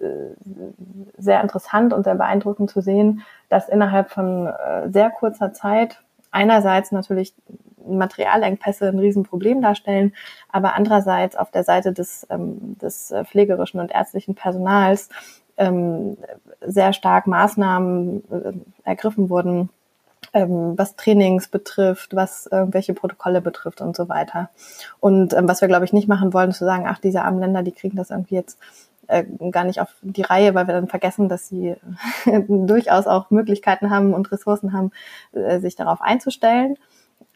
[1.18, 6.92] sehr interessant und sehr beeindruckend zu sehen, dass innerhalb von äh, sehr kurzer Zeit einerseits
[6.92, 7.34] natürlich
[7.86, 10.14] Materialengpässe ein Riesenproblem darstellen,
[10.50, 15.08] aber andererseits auf der Seite des, ähm, des äh, pflegerischen und ärztlichen Personals
[15.56, 16.16] ähm,
[16.60, 18.52] sehr stark Maßnahmen äh,
[18.84, 19.68] ergriffen wurden,
[20.32, 24.50] ähm, was Trainings betrifft, was irgendwelche Protokolle betrifft und so weiter.
[25.00, 27.40] Und ähm, was wir, glaube ich, nicht machen wollen, ist zu sagen, ach, diese armen
[27.40, 28.58] Länder, die kriegen das irgendwie jetzt
[29.08, 31.76] äh, gar nicht auf die Reihe, weil wir dann vergessen, dass sie
[32.48, 34.90] durchaus auch Möglichkeiten haben und Ressourcen haben,
[35.32, 36.76] äh, sich darauf einzustellen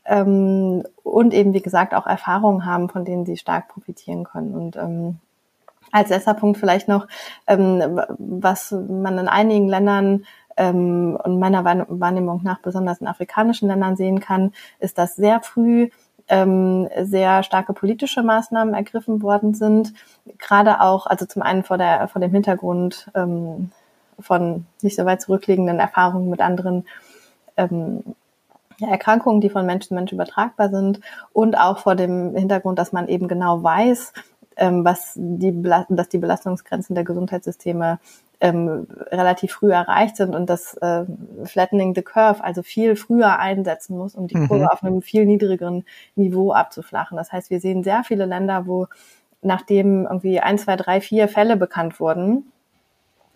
[0.08, 4.54] ähm, und eben, wie gesagt, auch Erfahrungen haben, von denen sie stark profitieren können.
[4.54, 5.18] Und ähm,
[5.92, 7.06] als letzter Punkt vielleicht noch,
[7.46, 10.24] ähm, was man in einigen Ländern
[10.56, 15.90] ähm, und meiner Wahrnehmung nach besonders in afrikanischen Ländern sehen kann, ist, dass sehr früh
[16.28, 19.94] ähm, sehr starke politische Maßnahmen ergriffen worden sind.
[20.38, 23.70] Gerade auch, also zum einen vor, der, vor dem Hintergrund ähm,
[24.18, 26.86] von nicht so weit zurückliegenden Erfahrungen mit anderen
[27.56, 28.02] ähm,
[28.80, 31.00] Erkrankungen, die von Mensch zu Mensch übertragbar sind
[31.32, 34.12] und auch vor dem Hintergrund, dass man eben genau weiß,
[34.58, 37.98] was die, dass die Belastungsgrenzen der Gesundheitssysteme
[38.40, 41.04] ähm, relativ früh erreicht sind und das äh,
[41.44, 44.68] Flattening the Curve also viel früher einsetzen muss, um die Kurve mhm.
[44.68, 47.16] auf einem viel niedrigeren Niveau abzuflachen.
[47.16, 48.86] Das heißt, wir sehen sehr viele Länder, wo
[49.42, 52.52] nachdem irgendwie ein, zwei, drei, vier Fälle bekannt wurden,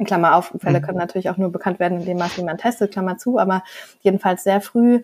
[0.04, 0.84] Klammer auf, Fälle mhm.
[0.84, 3.62] können natürlich auch nur bekannt werden, indem man testet, Klammer zu, aber
[4.00, 5.02] jedenfalls sehr früh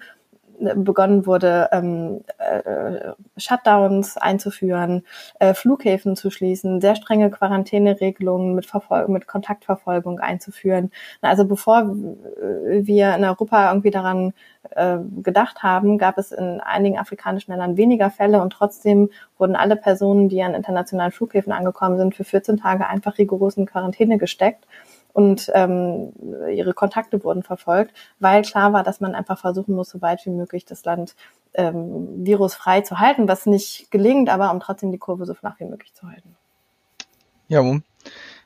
[0.59, 5.05] begonnen wurde, ähm, äh, Shutdowns einzuführen,
[5.39, 10.91] äh, Flughäfen zu schließen, sehr strenge Quarantäneregelungen mit, Verfol mit Kontaktverfolgung einzuführen.
[11.21, 14.33] Also bevor wir in Europa irgendwie daran
[14.71, 19.77] äh, gedacht haben, gab es in einigen afrikanischen Ländern weniger Fälle und trotzdem wurden alle
[19.77, 24.67] Personen, die an internationalen Flughäfen angekommen sind, für 14 Tage einfach rigoros in Quarantäne gesteckt
[25.19, 26.13] und ähm,
[26.49, 30.31] ihre Kontakte wurden verfolgt, weil klar war, dass man einfach versuchen muss, so weit wie
[30.31, 31.17] möglich das Land
[31.55, 35.65] ähm, virusfrei zu halten, was nicht gelingt, aber um trotzdem die Kurve so flach wie
[35.65, 36.37] möglich zu halten.
[37.49, 37.63] Ja,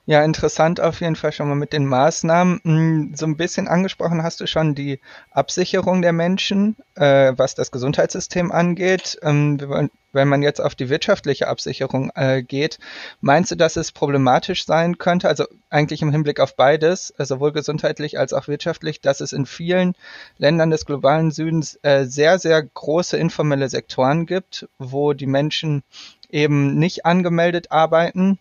[0.05, 2.61] ja, interessant auf jeden Fall schon mal mit den Maßnahmen.
[2.65, 4.99] Hm, so ein bisschen angesprochen hast du schon die
[5.31, 9.17] Absicherung der Menschen, äh, was das Gesundheitssystem angeht.
[9.23, 12.81] Ähm, wenn man jetzt auf die wirtschaftliche Absicherung äh, geht,
[13.21, 17.53] meinst du, dass es problematisch sein könnte, also eigentlich im Hinblick auf beides, äh, sowohl
[17.53, 19.95] gesundheitlich als auch wirtschaftlich, dass es in vielen
[20.37, 25.85] Ländern des globalen Südens äh, sehr, sehr große informelle Sektoren gibt, wo die Menschen
[26.29, 28.41] eben nicht angemeldet arbeiten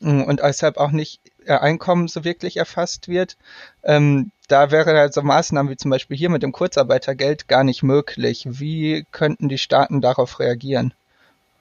[0.00, 3.36] und deshalb auch nicht ihr Einkommen so wirklich erfasst wird.
[3.82, 8.46] Ähm, da wäre also Maßnahmen wie zum Beispiel hier mit dem Kurzarbeitergeld gar nicht möglich.
[8.48, 10.92] Wie könnten die Staaten darauf reagieren?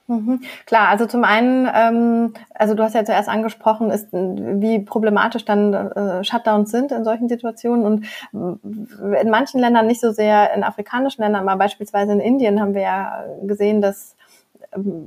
[0.09, 0.41] Mhm.
[0.65, 5.73] Klar, also zum einen, ähm, also du hast ja zuerst angesprochen, ist, wie problematisch dann
[5.73, 11.23] äh, Shutdowns sind in solchen Situationen und in manchen Ländern nicht so sehr, in afrikanischen
[11.23, 14.15] Ländern, aber beispielsweise in Indien haben wir ja gesehen, dass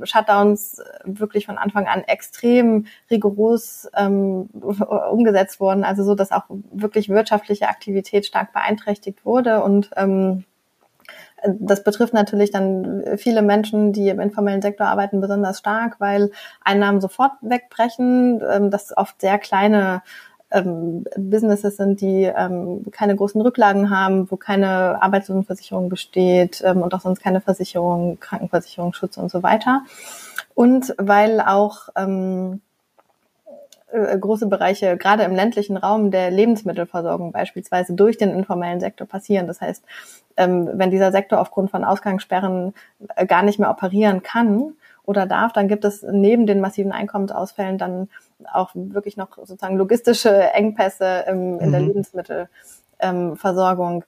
[0.04, 4.48] Shutdowns wirklich von Anfang an extrem rigoros ähm,
[5.10, 9.62] umgesetzt wurden, also so, dass auch wirklich wirtschaftliche Aktivität stark beeinträchtigt wurde.
[9.62, 10.44] Und ähm,
[11.46, 16.30] das betrifft natürlich dann viele Menschen, die im informellen Sektor arbeiten, besonders stark, weil
[16.62, 20.02] Einnahmen sofort wegbrechen, ähm, das oft sehr kleine
[20.50, 26.94] ähm, Businesses sind, die ähm, keine großen Rücklagen haben, wo keine Arbeitslosenversicherung besteht ähm, und
[26.94, 29.82] auch sonst keine Versicherung, Krankenversicherung, Schutz und so weiter.
[30.54, 32.60] Und weil auch ähm,
[33.92, 39.46] äh, große Bereiche, gerade im ländlichen Raum der Lebensmittelversorgung beispielsweise durch den informellen Sektor passieren.
[39.46, 39.84] Das heißt,
[40.36, 42.74] ähm, wenn dieser Sektor aufgrund von Ausgangssperren
[43.16, 47.78] äh, gar nicht mehr operieren kann oder darf, dann gibt es neben den massiven Einkommensausfällen
[47.78, 48.08] dann
[48.53, 51.72] auch wirklich noch sozusagen logistische Engpässe im, in mhm.
[51.72, 54.05] der Lebensmittelversorgung.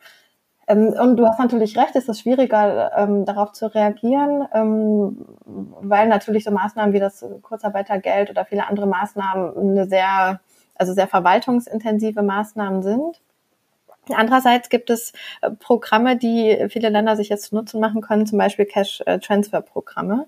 [0.69, 6.09] Ähm, und du hast natürlich recht, ist es schwieriger, ähm, darauf zu reagieren, ähm, weil
[6.09, 10.41] natürlich so Maßnahmen wie das Kurzarbeitergeld oder viele andere Maßnahmen eine sehr,
[10.75, 13.21] also sehr verwaltungsintensive Maßnahmen sind.
[14.11, 18.39] Andererseits gibt es äh, Programme, die viele Länder sich jetzt zu Nutzen machen können, zum
[18.39, 20.27] Beispiel Cash-Transfer-Programme.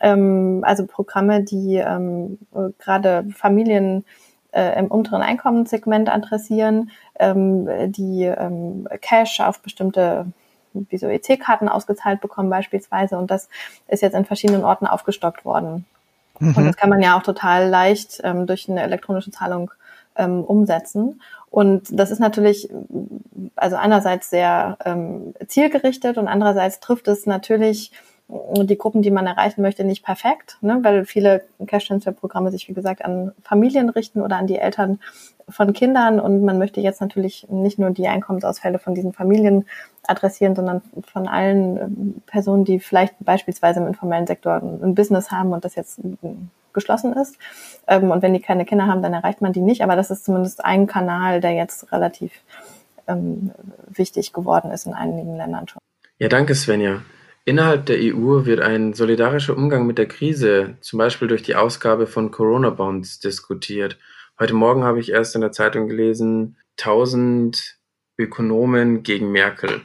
[0.00, 2.38] Ähm, also Programme, die ähm,
[2.78, 4.04] gerade Familien
[4.52, 10.26] äh, im unteren Einkommenssegment adressieren, ähm, die ähm, Cash auf bestimmte
[10.72, 13.18] wie so EC-Karten ausgezahlt bekommen beispielsweise.
[13.18, 13.48] Und das
[13.88, 15.86] ist jetzt in verschiedenen Orten aufgestockt worden.
[16.38, 16.56] Mhm.
[16.56, 19.70] Und das kann man ja auch total leicht ähm, durch eine elektronische Zahlung
[20.16, 21.20] ähm, umsetzen.
[21.50, 22.68] Und das ist natürlich,
[23.56, 27.92] also einerseits sehr ähm, zielgerichtet und andererseits trifft es natürlich
[28.28, 30.78] die Gruppen, die man erreichen möchte, nicht perfekt, ne?
[30.82, 35.00] weil viele Cash-Transfer-Programme sich, wie gesagt, an Familien richten oder an die Eltern
[35.48, 39.66] von Kindern und man möchte jetzt natürlich nicht nur die Einkommensausfälle von diesen Familien
[40.06, 45.52] adressieren, sondern von allen ähm, Personen, die vielleicht beispielsweise im informellen Sektor ein Business haben
[45.52, 46.00] und das jetzt
[46.74, 47.38] geschlossen ist.
[47.86, 49.82] Ähm, und wenn die keine Kinder haben, dann erreicht man die nicht.
[49.82, 52.32] Aber das ist zumindest ein Kanal, der jetzt relativ
[53.06, 53.52] ähm,
[53.88, 55.80] wichtig geworden ist in einigen Ländern schon.
[56.18, 57.00] Ja, danke Svenja.
[57.48, 62.06] Innerhalb der EU wird ein solidarischer Umgang mit der Krise, zum Beispiel durch die Ausgabe
[62.06, 63.96] von Corona-Bonds, diskutiert.
[64.38, 67.78] Heute Morgen habe ich erst in der Zeitung gelesen, 1000
[68.18, 69.80] Ökonomen gegen Merkel.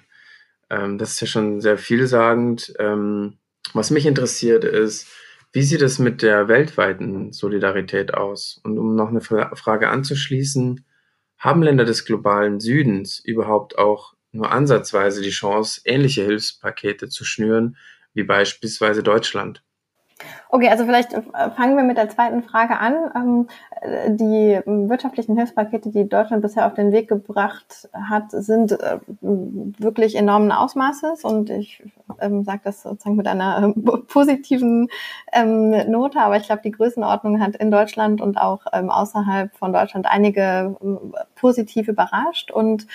[0.70, 2.74] Ähm, das ist ja schon sehr vielsagend.
[2.80, 3.38] Ähm,
[3.74, 5.08] was mich interessiert ist,
[5.54, 8.60] wie sieht es mit der weltweiten Solidarität aus?
[8.66, 10.84] Und um noch eine Frage anzuschließen,
[11.38, 17.78] haben Länder des globalen Südens überhaupt auch nur ansatzweise die Chance, ähnliche Hilfspakete zu schnüren
[18.14, 19.64] wie beispielsweise Deutschland.
[20.50, 21.22] Okay, also vielleicht äh,
[21.56, 22.96] fangen wir mit der zweiten Frage an.
[23.16, 23.48] Ähm,
[24.16, 30.52] die wirtschaftlichen Hilfspakete, die Deutschland bisher auf den Weg gebracht hat, sind äh, wirklich enormen
[30.52, 31.84] Ausmaßes und ich
[32.20, 33.74] ähm, sage das sozusagen mit einer
[34.08, 34.90] positiven
[35.34, 40.06] ähm, Note, aber ich glaube, die Größenordnung hat in Deutschland und auch außerhalb von Deutschland
[40.06, 40.78] einige
[41.36, 42.88] positiv überrascht und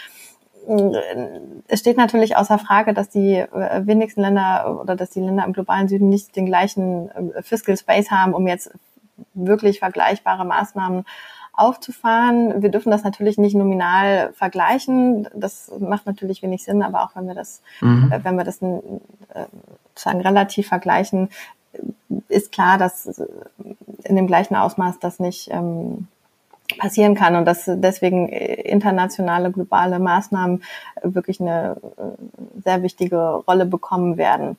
[1.69, 5.53] es steht natürlich außer Frage, dass die äh, wenigsten Länder oder dass die Länder im
[5.53, 8.71] globalen Süden nicht den gleichen äh, Fiscal Space haben, um jetzt
[9.35, 11.05] wirklich vergleichbare Maßnahmen
[11.53, 12.63] aufzufahren.
[12.63, 15.29] Wir dürfen das natürlich nicht nominal vergleichen.
[15.35, 18.13] Das macht natürlich wenig Sinn, aber auch wenn wir das, mhm.
[18.13, 21.31] Äh, wenn wir das sozusagen relativ vergleichen,
[22.29, 23.23] ist klar, dass
[24.05, 26.09] in dem gleichen Ausmaß das nicht ähm,
[26.77, 30.63] passieren kann und dass deswegen internationale, globale Maßnahmen
[31.03, 34.59] wirklich eine äh, sehr wichtige Rolle bekommen werden.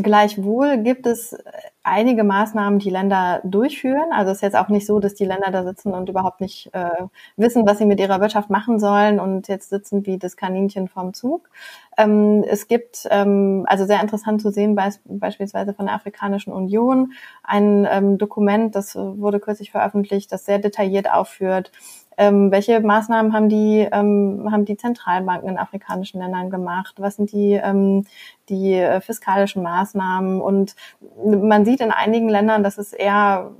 [0.00, 1.36] Gleichwohl gibt es
[1.82, 4.12] einige Maßnahmen, die Länder durchführen.
[4.12, 6.72] Also es ist jetzt auch nicht so, dass die Länder da sitzen und überhaupt nicht
[6.72, 7.06] äh,
[7.36, 11.14] wissen, was sie mit ihrer Wirtschaft machen sollen und jetzt sitzen wie das Kaninchen vom
[11.14, 11.50] Zug.
[11.96, 17.12] Ähm, es gibt, ähm, also sehr interessant zu sehen, be beispielsweise von der Afrikanischen Union,
[17.42, 21.72] ein ähm, Dokument, das wurde kürzlich veröffentlicht, das sehr detailliert aufführt,
[22.18, 26.96] ähm, welche Maßnahmen haben die, ähm, haben die Zentralbanken in afrikanischen Ländern gemacht?
[26.98, 28.04] Was sind die, ähm,
[28.48, 30.40] die äh, fiskalischen Maßnahmen?
[30.40, 30.74] Und
[31.24, 33.52] man sieht in einigen Ländern, dass es eher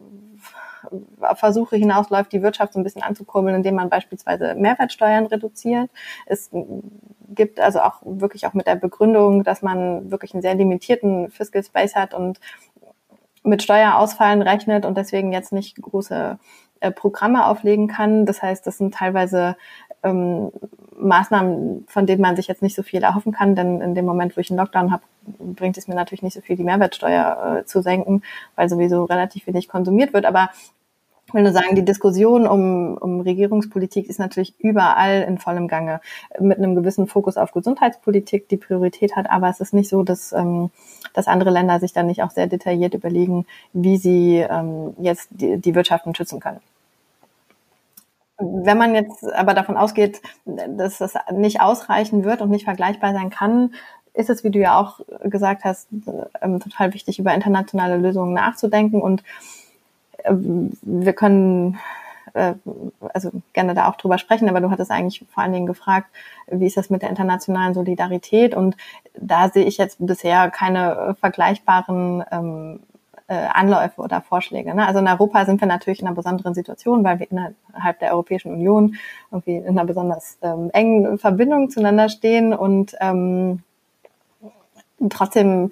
[1.35, 5.91] Versuche hinausläuft, die Wirtschaft so ein bisschen anzukurbeln, indem man beispielsweise Mehrwertsteuern reduziert.
[6.27, 6.51] Es
[7.29, 11.63] gibt also auch wirklich auch mit der Begründung, dass man wirklich einen sehr limitierten Fiscal
[11.63, 12.41] Space hat und
[13.45, 16.39] mit Steuerausfallen rechnet und deswegen jetzt nicht große
[16.81, 18.27] äh, Programme auflegen kann.
[18.27, 19.57] Das heißt, das sind teilweise
[20.03, 20.51] ähm,
[20.99, 24.37] Maßnahmen, von denen man sich jetzt nicht so viel erhoffen kann, denn in dem Moment,
[24.37, 25.03] wo ich einen Lockdown habe,
[25.39, 28.23] bringt es mir natürlich nicht so viel, die Mehrwertsteuer äh, zu senken,
[28.57, 30.25] weil sowieso relativ wenig konsumiert wird.
[30.25, 30.51] Aber
[31.29, 36.01] ich will nur sagen, die Diskussion um, um Regierungspolitik ist natürlich überall in vollem Gange
[36.41, 39.29] mit einem gewissen Fokus auf Gesundheitspolitik, die Priorität hat.
[39.29, 40.71] Aber es ist nicht so, dass, ähm,
[41.13, 45.59] dass andere Länder sich dann nicht auch sehr detailliert überlegen, wie sie ähm, jetzt die,
[45.59, 46.61] die Wirtschaften schützen können.
[48.39, 53.29] Wenn man jetzt aber davon ausgeht, dass das nicht ausreichen wird und nicht vergleichbar sein
[53.29, 53.75] kann,
[54.15, 55.89] ist es, wie du ja auch gesagt hast,
[56.41, 59.23] ähm, total wichtig, über internationale Lösungen nachzudenken und
[60.27, 61.79] wir können
[62.35, 62.55] äh,
[63.15, 66.09] also gerne da auch drüber sprechen, aber du hattest eigentlich vor allen Dingen gefragt,
[66.51, 68.55] wie ist das mit der internationalen Solidarität?
[68.55, 68.77] Und
[69.15, 72.81] da sehe ich jetzt bisher keine vergleichbaren ähm,
[73.29, 74.75] äh, Anläufe oder Vorschläge.
[74.75, 74.87] Ne?
[74.87, 78.53] Also in Europa sind wir natürlich in einer besonderen Situation, weil wir innerhalb der Europäischen
[78.53, 78.97] Union
[79.31, 83.63] irgendwie in einer besonders ähm, engen Verbindung zueinander stehen und ähm,
[85.11, 85.71] trotzdem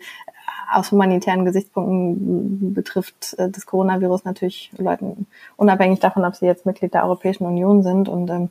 [0.73, 5.27] aus humanitären Gesichtspunkten betrifft äh, das Coronavirus natürlich Leuten
[5.57, 8.51] unabhängig davon, ob sie jetzt Mitglied der Europäischen Union sind und ähm,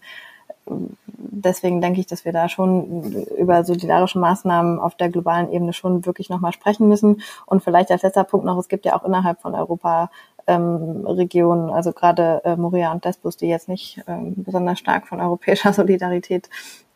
[0.67, 6.05] deswegen denke ich, dass wir da schon über solidarische Maßnahmen auf der globalen Ebene schon
[6.05, 7.21] wirklich nochmal sprechen müssen.
[7.45, 10.09] Und vielleicht als letzter Punkt noch, es gibt ja auch innerhalb von Europa
[10.47, 15.21] ähm, Regionen, also gerade äh, Moria und Lesbos, die jetzt nicht ähm, besonders stark von
[15.21, 16.49] europäischer Solidarität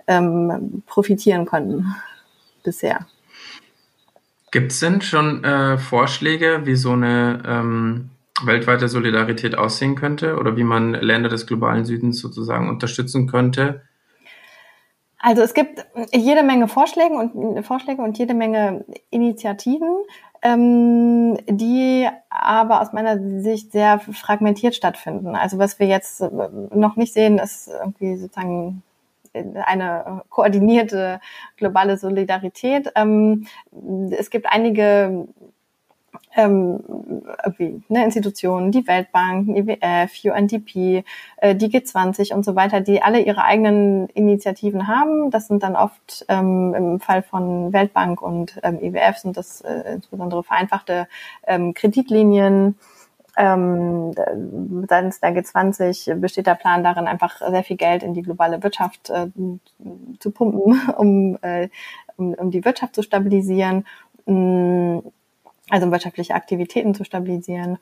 [0.07, 1.95] ähm, profitieren konnten
[2.63, 3.05] bisher.
[4.51, 8.09] Gibt es denn schon äh, Vorschläge, wie so eine ähm,
[8.43, 13.81] weltweite Solidarität aussehen könnte oder wie man Länder des globalen Südens sozusagen unterstützen könnte?
[15.19, 20.03] Also es gibt jede Menge Vorschläge und Vorschläge und jede Menge Initiativen,
[20.41, 25.35] ähm, die aber aus meiner Sicht sehr fragmentiert stattfinden.
[25.35, 26.29] Also was wir jetzt äh,
[26.73, 28.81] noch nicht sehen, ist irgendwie sozusagen
[29.33, 31.19] eine koordinierte
[31.57, 32.91] globale Solidarität.
[32.95, 33.47] Ähm,
[34.11, 35.27] es gibt einige
[36.35, 36.83] ähm,
[37.57, 41.03] wie, ne, Institutionen, die Weltbank, IWF, UNDP,
[41.37, 45.31] äh, die G20 und so weiter, die alle ihre eigenen Initiativen haben.
[45.31, 49.93] Das sind dann oft ähm, im Fall von Weltbank und ähm, IWF sind das äh,
[49.95, 51.07] insbesondere vereinfachte
[51.47, 52.77] ähm, Kreditlinien.
[53.39, 54.11] Ähm,
[54.89, 59.09] seitens der G20 besteht der Plan darin, einfach sehr viel Geld in die globale Wirtschaft
[59.09, 59.27] äh,
[60.19, 61.69] zu pumpen, um, äh,
[62.17, 63.85] um, um die Wirtschaft zu stabilisieren.
[64.25, 64.99] Mm,
[65.69, 67.77] also wirtschaftliche Aktivitäten zu stabilisieren.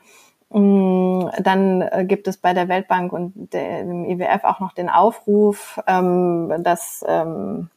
[0.52, 5.80] Mm, dann äh, gibt es bei der Weltbank und dem IWF auch noch den Aufruf,
[5.88, 7.72] ähm, dass ähm,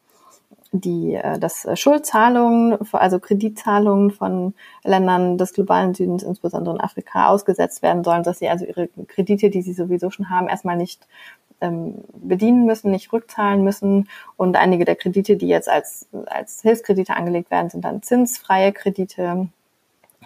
[0.72, 4.54] die äh, dass Schuldzahlungen, also Kreditzahlungen von
[4.84, 9.50] Ländern des globalen Südens, insbesondere in Afrika, ausgesetzt werden sollen, dass sie also ihre Kredite,
[9.50, 11.06] die sie sowieso schon haben, erstmal nicht
[11.60, 14.08] ähm, bedienen müssen, nicht rückzahlen müssen.
[14.36, 19.48] Und einige der Kredite, die jetzt als, als Hilfskredite angelegt werden, sind dann zinsfreie Kredite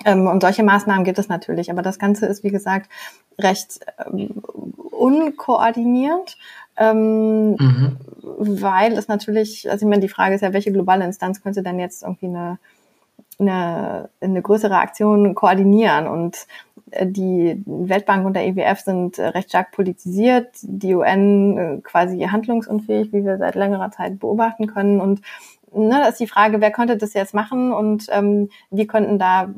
[0.04, 1.70] ähm, und solche Maßnahmen gibt es natürlich.
[1.70, 2.90] Aber das Ganze ist, wie gesagt,
[3.38, 4.42] recht ähm,
[4.90, 6.36] unkoordiniert.
[6.76, 7.96] Ähm, mhm.
[8.22, 11.78] Weil es natürlich, also ich meine, die Frage ist ja, welche globale Instanz könnte denn
[11.78, 12.58] jetzt irgendwie eine,
[13.38, 16.06] eine, eine größere Aktion koordinieren?
[16.06, 16.46] Und
[16.90, 22.20] äh, die Weltbank und der EWF sind äh, recht stark politisiert, die UN äh, quasi
[22.20, 25.00] handlungsunfähig, wie wir seit längerer Zeit beobachten können.
[25.00, 25.20] Und
[25.72, 29.50] ne, das ist die Frage, wer könnte das jetzt machen und ähm, wie könnten da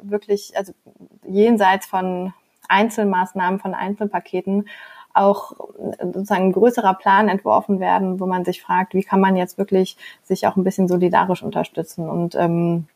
[0.00, 0.72] wirklich, also
[1.26, 2.32] jenseits von
[2.68, 4.68] Einzelmaßnahmen, von Einzelpaketen
[5.16, 5.52] auch
[6.00, 9.96] sozusagen ein größerer Plan entworfen werden, wo man sich fragt, wie kann man jetzt wirklich
[10.22, 12.86] sich auch ein bisschen solidarisch unterstützen und ähm,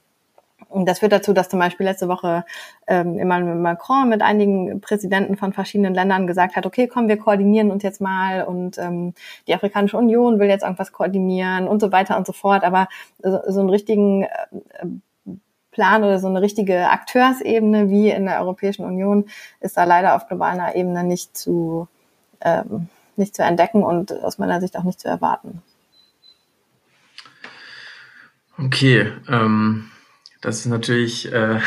[0.73, 2.45] das führt dazu, dass zum Beispiel letzte Woche
[2.87, 7.71] ähm, Emmanuel Macron mit einigen Präsidenten von verschiedenen Ländern gesagt hat, okay, komm, wir koordinieren
[7.71, 9.15] uns jetzt mal und ähm,
[9.49, 12.63] die Afrikanische Union will jetzt irgendwas koordinieren und so weiter und so fort.
[12.63, 14.87] Aber so, so einen richtigen äh,
[15.73, 19.27] Plan oder so eine richtige Akteursebene wie in der Europäischen Union
[19.61, 21.89] ist da leider auf globaler Ebene nicht zu,
[22.41, 25.63] ähm, nicht zu entdecken und aus meiner Sicht auch nicht zu erwarten.
[28.59, 29.91] Okay, ähm,
[30.41, 31.61] das ist natürlich äh,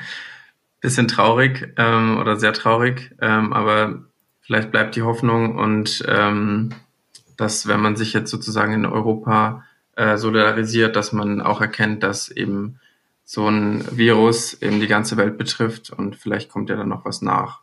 [0.80, 4.04] bisschen traurig ähm, oder sehr traurig, ähm, aber
[4.40, 6.70] vielleicht bleibt die Hoffnung und ähm,
[7.36, 9.64] dass, wenn man sich jetzt sozusagen in Europa
[9.96, 12.78] äh, solidarisiert, dass man auch erkennt, dass eben
[13.24, 17.22] so ein Virus eben die ganze Welt betrifft und vielleicht kommt ja dann noch was
[17.22, 17.62] nach.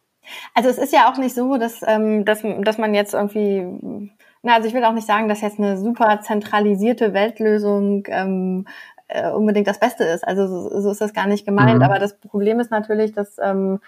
[0.54, 4.12] Also es ist ja auch nicht so, dass, ähm, dass, dass man jetzt irgendwie,
[4.42, 8.66] na, also ich will auch nicht sagen, dass jetzt eine super zentralisierte Weltlösung ähm,
[9.08, 10.28] äh, unbedingt das Beste ist.
[10.28, 11.78] Also so, so ist das gar nicht gemeint.
[11.78, 11.84] Mhm.
[11.84, 13.80] Aber das Problem ist natürlich, dass ähm,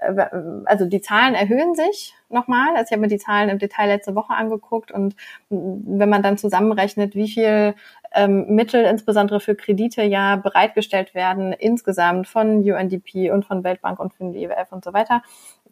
[0.00, 0.26] äh,
[0.64, 2.70] also die Zahlen erhöhen sich nochmal.
[2.70, 5.16] Also ich habe mir die Zahlen im Detail letzte Woche angeguckt und
[5.50, 7.74] wenn man dann zusammenrechnet, wie viel
[8.14, 14.14] ähm, Mittel insbesondere für Kredite ja bereitgestellt werden insgesamt von UNDP und von Weltbank und
[14.14, 15.22] von IWF und so weiter,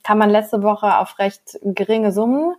[0.03, 2.55] kam man letzte Woche auf recht geringe Summen.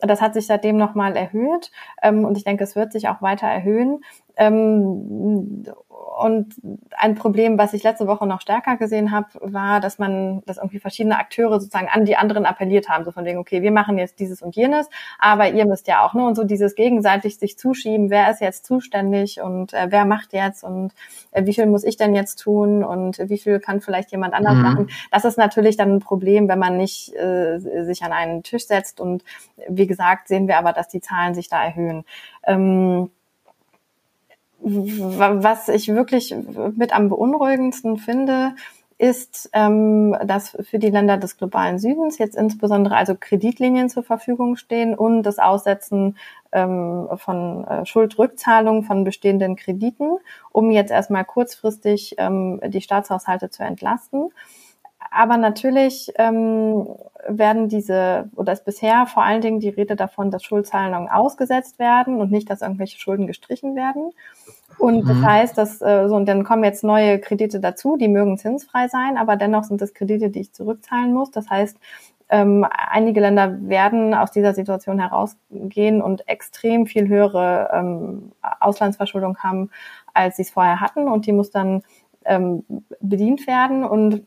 [0.00, 1.70] Das hat sich seitdem nochmal erhöht
[2.02, 4.04] ähm, und ich denke, es wird sich auch weiter erhöhen.
[4.36, 5.64] Ähm,
[6.18, 6.54] und
[6.96, 10.78] ein Problem, was ich letzte Woche noch stärker gesehen habe, war, dass man, dass irgendwie
[10.78, 14.20] verschiedene Akteure sozusagen an die anderen appelliert haben, so von wegen, okay, wir machen jetzt
[14.20, 18.10] dieses und jenes, aber ihr müsst ja auch, ne, und so dieses gegenseitig sich zuschieben,
[18.10, 20.92] wer ist jetzt zuständig und äh, wer macht jetzt und
[21.32, 24.54] äh, wie viel muss ich denn jetzt tun und wie viel kann vielleicht jemand anders
[24.54, 24.62] mhm.
[24.62, 24.90] machen.
[25.10, 29.00] Das ist natürlich dann ein Problem, wenn man nicht äh, sich an einen Tisch setzt
[29.00, 29.24] und
[29.68, 32.04] wie gesagt, sehen wir aber, dass die Zahlen sich da erhöhen.
[32.46, 33.10] Ähm,
[34.62, 36.34] was ich wirklich
[36.76, 38.54] mit am beunruhigendsten finde,
[39.02, 44.54] ist, ähm, dass für die Länder des globalen Südens jetzt insbesondere also Kreditlinien zur Verfügung
[44.54, 46.16] stehen und das Aussetzen
[46.52, 50.18] ähm, von äh, Schuldrückzahlungen von bestehenden Krediten,
[50.52, 54.30] um jetzt erstmal kurzfristig ähm, die Staatshaushalte zu entlasten.
[55.10, 56.86] Aber natürlich ähm,
[57.28, 62.20] werden diese, oder ist bisher vor allen Dingen die Rede davon, dass Schuldzahlungen ausgesetzt werden
[62.20, 64.10] und nicht, dass irgendwelche Schulden gestrichen werden.
[64.78, 65.26] Und das mhm.
[65.26, 69.16] heißt, dass äh, so und dann kommen jetzt neue Kredite dazu, die mögen zinsfrei sein,
[69.16, 71.30] aber dennoch sind das Kredite, die ich zurückzahlen muss.
[71.30, 71.76] Das heißt,
[72.32, 79.70] ähm, einige Länder werden aus dieser Situation herausgehen und extrem viel höhere ähm, Auslandsverschuldung haben,
[80.14, 81.08] als sie es vorher hatten.
[81.08, 81.82] Und die muss dann
[82.24, 82.64] ähm,
[83.00, 83.84] bedient werden.
[83.84, 84.22] Und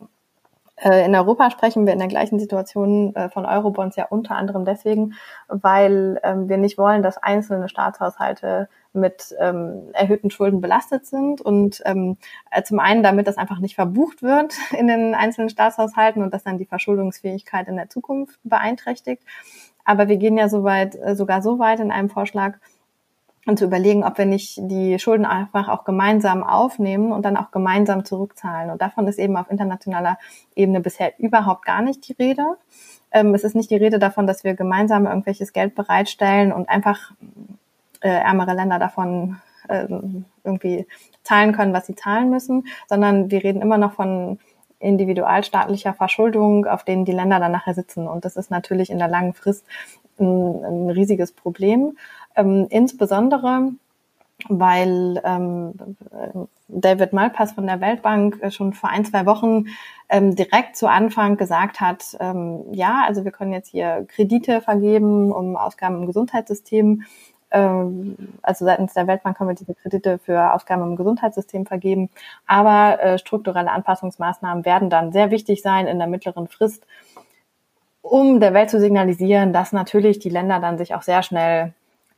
[0.78, 5.14] in Europa sprechen wir in der gleichen Situation äh, von Eurobonds ja unter anderem deswegen,
[5.48, 11.82] weil ähm, wir nicht wollen, dass einzelne Staatshaushalte mit ähm, erhöhten Schulden belastet sind und
[11.86, 12.18] ähm,
[12.52, 16.44] äh, zum einen, damit das einfach nicht verbucht wird in den einzelnen Staatshaushalten und das
[16.44, 19.24] dann die Verschuldungsfähigkeit in der Zukunft beeinträchtigt.
[19.86, 22.58] Aber wir gehen ja soweit, sogar so weit in einem Vorschlag,
[23.46, 27.52] und zu überlegen, ob wir nicht die Schulden einfach auch gemeinsam aufnehmen und dann auch
[27.52, 28.72] gemeinsam zurückzahlen.
[28.72, 30.18] Und davon ist eben auf internationaler
[30.56, 32.58] Ebene bisher überhaupt gar nicht die Rede.
[33.12, 37.12] Ähm, es ist nicht die Rede davon, dass wir gemeinsam irgendwelches Geld bereitstellen und einfach
[38.02, 39.38] äh, ärmere Länder davon
[39.68, 39.88] äh,
[40.44, 40.88] irgendwie
[41.24, 44.40] zahlen können, was sie zahlen müssen, sondern wir reden immer noch von
[44.80, 48.08] individualstaatlicher Verschuldung, auf denen die Länder dann nachher sitzen.
[48.08, 49.66] Und das ist natürlich in der langen Frist
[50.20, 51.98] ein, ein riesiges Problem.
[52.36, 53.72] Ähm, insbesondere,
[54.50, 55.74] weil ähm,
[56.68, 59.66] David Malpass von der Weltbank schon vor ein, zwei Wochen
[60.10, 65.32] ähm, direkt zu Anfang gesagt hat, ähm, ja, also wir können jetzt hier Kredite vergeben,
[65.32, 67.04] um Ausgaben im Gesundheitssystem
[67.52, 72.10] ähm, also seitens der Weltbank können wir diese Kredite für Ausgaben im Gesundheitssystem vergeben.
[72.46, 76.86] Aber äh, strukturelle Anpassungsmaßnahmen werden dann sehr wichtig sein in der mittleren Frist,
[78.02, 81.74] um der Welt zu signalisieren, dass natürlich die Länder dann sich auch sehr schnell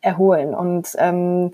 [0.07, 0.55] erholen.
[0.55, 1.53] Und ähm,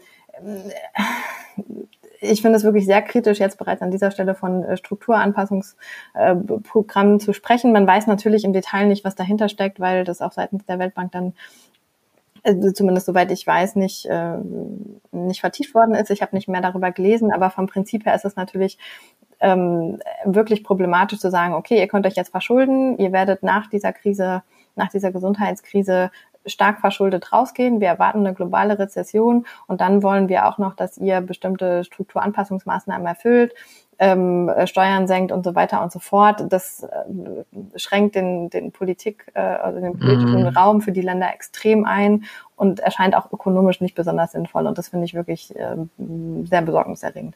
[2.21, 7.33] ich finde es wirklich sehr kritisch, jetzt bereits an dieser Stelle von äh, Strukturanpassungsprogrammen zu
[7.33, 7.73] sprechen.
[7.73, 11.11] Man weiß natürlich im Detail nicht, was dahinter steckt, weil das auch seitens der Weltbank
[11.11, 11.33] dann
[12.45, 14.35] also zumindest soweit ich weiß, nicht, äh,
[15.11, 16.11] nicht vertieft worden ist.
[16.11, 18.77] Ich habe nicht mehr darüber gelesen, aber vom Prinzip her ist es natürlich
[19.39, 23.93] ähm, wirklich problematisch zu sagen, okay, ihr könnt euch jetzt verschulden, ihr werdet nach dieser
[23.93, 24.43] Krise,
[24.75, 26.11] nach dieser Gesundheitskrise
[26.45, 27.79] stark verschuldet rausgehen.
[27.79, 33.07] Wir erwarten eine globale Rezession und dann wollen wir auch noch, dass ihr bestimmte Strukturanpassungsmaßnahmen
[33.07, 33.53] erfüllt,
[33.99, 36.43] ähm, Steuern senkt und so weiter und so fort.
[36.49, 40.47] Das äh, schränkt den, den Politik, äh, also den politischen mhm.
[40.47, 42.25] Raum für die Länder extrem ein
[42.55, 44.67] und erscheint auch ökonomisch nicht besonders sinnvoll.
[44.67, 45.75] Und das finde ich wirklich äh,
[46.45, 47.35] sehr besorgniserregend.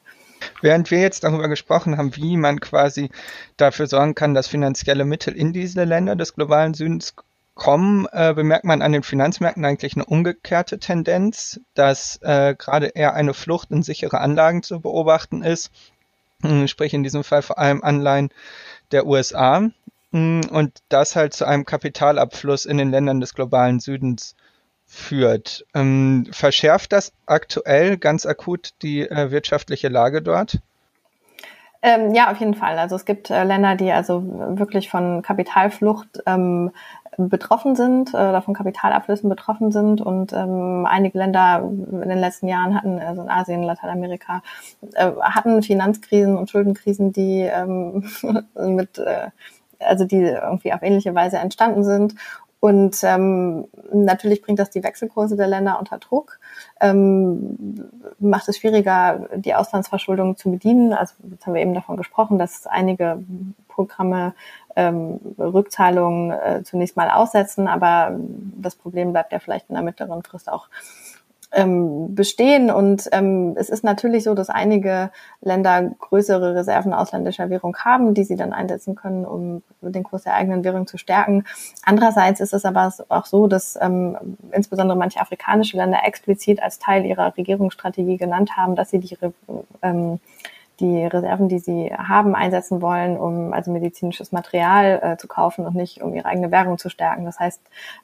[0.62, 3.10] Während wir jetzt darüber gesprochen haben, wie man quasi
[3.58, 7.16] dafür sorgen kann, dass finanzielle Mittel in diese Länder des globalen Südens
[7.58, 13.14] kommen, äh, bemerkt man an den Finanzmärkten eigentlich eine umgekehrte Tendenz, dass äh, gerade eher
[13.14, 15.72] eine Flucht in sichere Anlagen zu beobachten ist,
[16.42, 18.30] hm, sprich in diesem Fall vor allem Anleihen
[18.92, 19.70] der USA
[20.12, 24.36] hm, und das halt zu einem Kapitalabfluss in den Ländern des globalen Südens
[24.86, 25.66] führt.
[25.74, 30.60] Ähm, verschärft das aktuell ganz akut die äh, wirtschaftliche Lage dort?
[31.82, 32.80] Ähm, ja, auf jeden Fall.
[32.80, 34.24] Also es gibt äh, Länder, die also
[34.58, 36.72] wirklich von Kapitalflucht ähm,
[37.18, 40.02] betroffen sind, äh, oder von Kapitalabflüssen betroffen sind.
[40.02, 44.42] Und ähm, einige Länder in den letzten Jahren hatten, also in Asien, Lateinamerika,
[44.94, 48.06] äh, hatten Finanzkrisen und Schuldenkrisen, die ähm,
[48.56, 49.30] mit äh,
[49.80, 52.16] also die irgendwie auf ähnliche Weise entstanden sind.
[52.60, 56.40] Und ähm, natürlich bringt das die Wechselkurse der Länder unter Druck,
[56.82, 60.94] ähm, macht es schwieriger, die Auslandsverschuldung zu bedienen.
[60.94, 63.20] Also jetzt haben wir eben davon gesprochen, dass einige
[63.68, 64.34] Programme
[64.76, 68.18] ähm, Rückzahlungen äh, zunächst mal aussetzen, aber
[68.58, 70.68] das Problem bleibt ja vielleicht in der mittleren Frist auch
[71.52, 72.70] ähm, bestehen.
[72.70, 78.24] Und ähm, es ist natürlich so, dass einige Länder größere Reserven ausländischer Währung haben, die
[78.24, 81.46] sie dann einsetzen können, um den Kurs der eigenen Währung zu stärken.
[81.84, 84.18] Andererseits ist es aber auch so, dass ähm,
[84.52, 89.18] insbesondere manche afrikanische Länder explizit als Teil ihrer Regierungsstrategie genannt haben, dass sie die
[89.82, 90.20] ähm,
[90.80, 95.76] die Reserven, die sie haben, einsetzen wollen, um also medizinisches Material äh, zu kaufen und
[95.76, 97.26] nicht um ihre eigene Währung zu stärken.
[97.26, 97.62] Das heißt,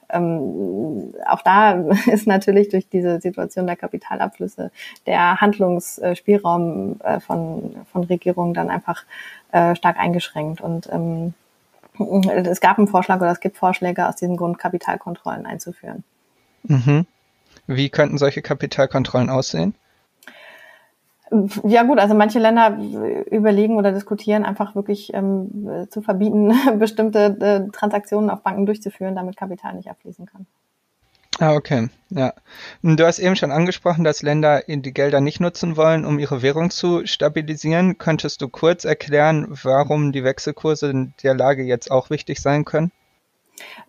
[0.09, 1.73] ähm, auch da
[2.11, 4.71] ist natürlich durch diese Situation der Kapitalabflüsse
[5.05, 9.03] der Handlungsspielraum äh, von, von Regierungen dann einfach
[9.51, 10.61] äh, stark eingeschränkt.
[10.61, 11.33] Und ähm,
[12.45, 16.03] es gab einen Vorschlag oder es gibt Vorschläge, aus diesem Grund Kapitalkontrollen einzuführen.
[16.63, 17.05] Mhm.
[17.67, 19.75] Wie könnten solche Kapitalkontrollen aussehen?
[21.63, 22.77] Ja gut, also manche Länder
[23.31, 29.37] überlegen oder diskutieren einfach wirklich ähm, zu verbieten, bestimmte äh, Transaktionen auf Banken durchzuführen, damit
[29.37, 30.45] Kapital nicht abfließen kann.
[31.39, 31.89] Ah, okay.
[32.09, 32.33] Ja.
[32.83, 36.69] Du hast eben schon angesprochen, dass Länder die Gelder nicht nutzen wollen, um ihre Währung
[36.69, 37.97] zu stabilisieren.
[37.97, 42.91] Könntest du kurz erklären, warum die Wechselkurse in der Lage jetzt auch wichtig sein können?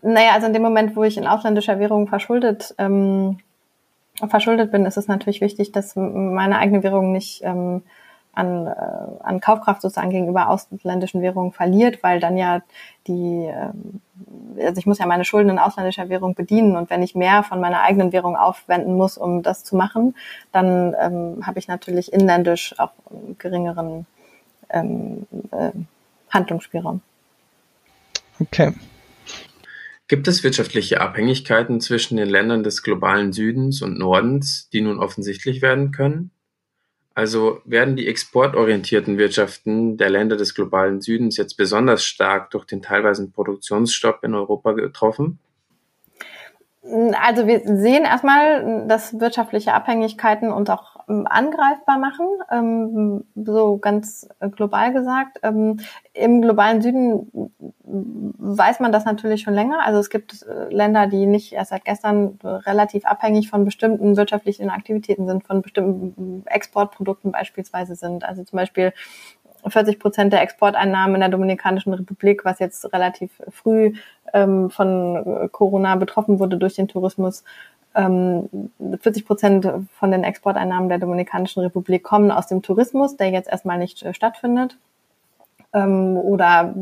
[0.00, 3.38] Naja, also in dem Moment, wo ich in ausländischer Währung verschuldet ähm,
[4.16, 7.82] verschuldet bin, ist es natürlich wichtig, dass meine eigene Währung nicht ähm,
[8.34, 8.72] an, äh,
[9.22, 12.62] an Kaufkraft sozusagen gegenüber ausländischen Währungen verliert, weil dann ja
[13.06, 17.14] die, äh, also ich muss ja meine Schulden in ausländischer Währung bedienen und wenn ich
[17.14, 20.14] mehr von meiner eigenen Währung aufwenden muss, um das zu machen,
[20.52, 22.92] dann ähm, habe ich natürlich inländisch auch
[23.38, 24.06] geringeren
[24.70, 25.70] ähm, äh,
[26.30, 27.00] Handlungsspielraum.
[28.40, 28.72] Okay.
[30.14, 35.60] Gibt es wirtschaftliche Abhängigkeiten zwischen den Ländern des globalen Südens und Nordens, die nun offensichtlich
[35.60, 36.30] werden können?
[37.14, 42.80] Also werden die exportorientierten Wirtschaften der Länder des globalen Südens jetzt besonders stark durch den
[42.80, 45.40] teilweisen Produktionsstopp in Europa getroffen?
[47.20, 54.92] Also wir sehen erstmal, dass wirtschaftliche Abhängigkeiten uns auch angreifbar machen, ähm, so ganz global
[54.92, 55.40] gesagt.
[55.42, 55.80] Ähm,
[56.12, 57.30] Im globalen Süden
[57.84, 59.80] weiß man das natürlich schon länger.
[59.84, 64.70] Also es gibt äh, Länder, die nicht erst seit gestern relativ abhängig von bestimmten wirtschaftlichen
[64.70, 68.24] Aktivitäten sind, von bestimmten Exportprodukten beispielsweise sind.
[68.24, 68.92] Also zum Beispiel
[69.66, 73.94] 40 Prozent der Exporteinnahmen in der Dominikanischen Republik, was jetzt relativ früh
[74.32, 77.44] ähm, von Corona betroffen wurde durch den Tourismus.
[77.94, 78.48] Ähm,
[79.00, 79.68] 40 Prozent
[79.98, 84.12] von den Exporteinnahmen der Dominikanischen Republik kommen aus dem Tourismus, der jetzt erstmal nicht äh,
[84.14, 84.76] stattfindet.
[85.72, 86.74] Ähm, oder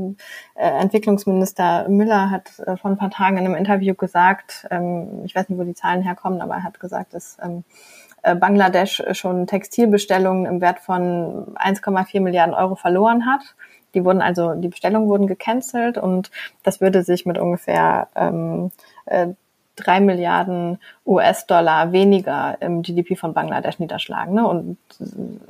[0.55, 5.35] äh, Entwicklungsminister Müller hat äh, vor ein paar Tagen in einem Interview gesagt, ähm, ich
[5.35, 7.65] weiß nicht, wo die Zahlen herkommen, aber er hat gesagt, dass ähm,
[8.39, 13.57] Bangladesch schon Textilbestellungen im Wert von 1,4 Milliarden Euro verloren hat.
[13.95, 16.31] Die wurden also, die Bestellungen wurden gecancelt und
[16.63, 18.71] das würde sich mit ungefähr ähm,
[19.07, 19.29] äh,
[19.77, 24.35] drei Milliarden US-Dollar weniger im GDP von Bangladesch niederschlagen.
[24.35, 24.47] Ne?
[24.47, 24.77] Und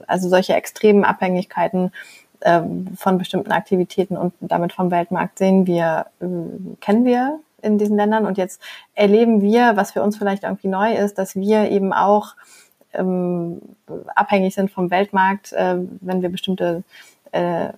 [0.06, 1.92] also solche extremen Abhängigkeiten
[2.40, 2.60] äh,
[2.96, 6.26] von bestimmten Aktivitäten und damit vom Weltmarkt sehen wir, äh,
[6.80, 8.26] kennen wir in diesen Ländern.
[8.26, 8.60] Und jetzt
[8.94, 12.34] erleben wir, was für uns vielleicht irgendwie neu ist, dass wir eben auch
[12.92, 13.60] ähm,
[14.14, 16.82] abhängig sind vom Weltmarkt, äh, wenn wir bestimmte
[17.32, 17.70] äh,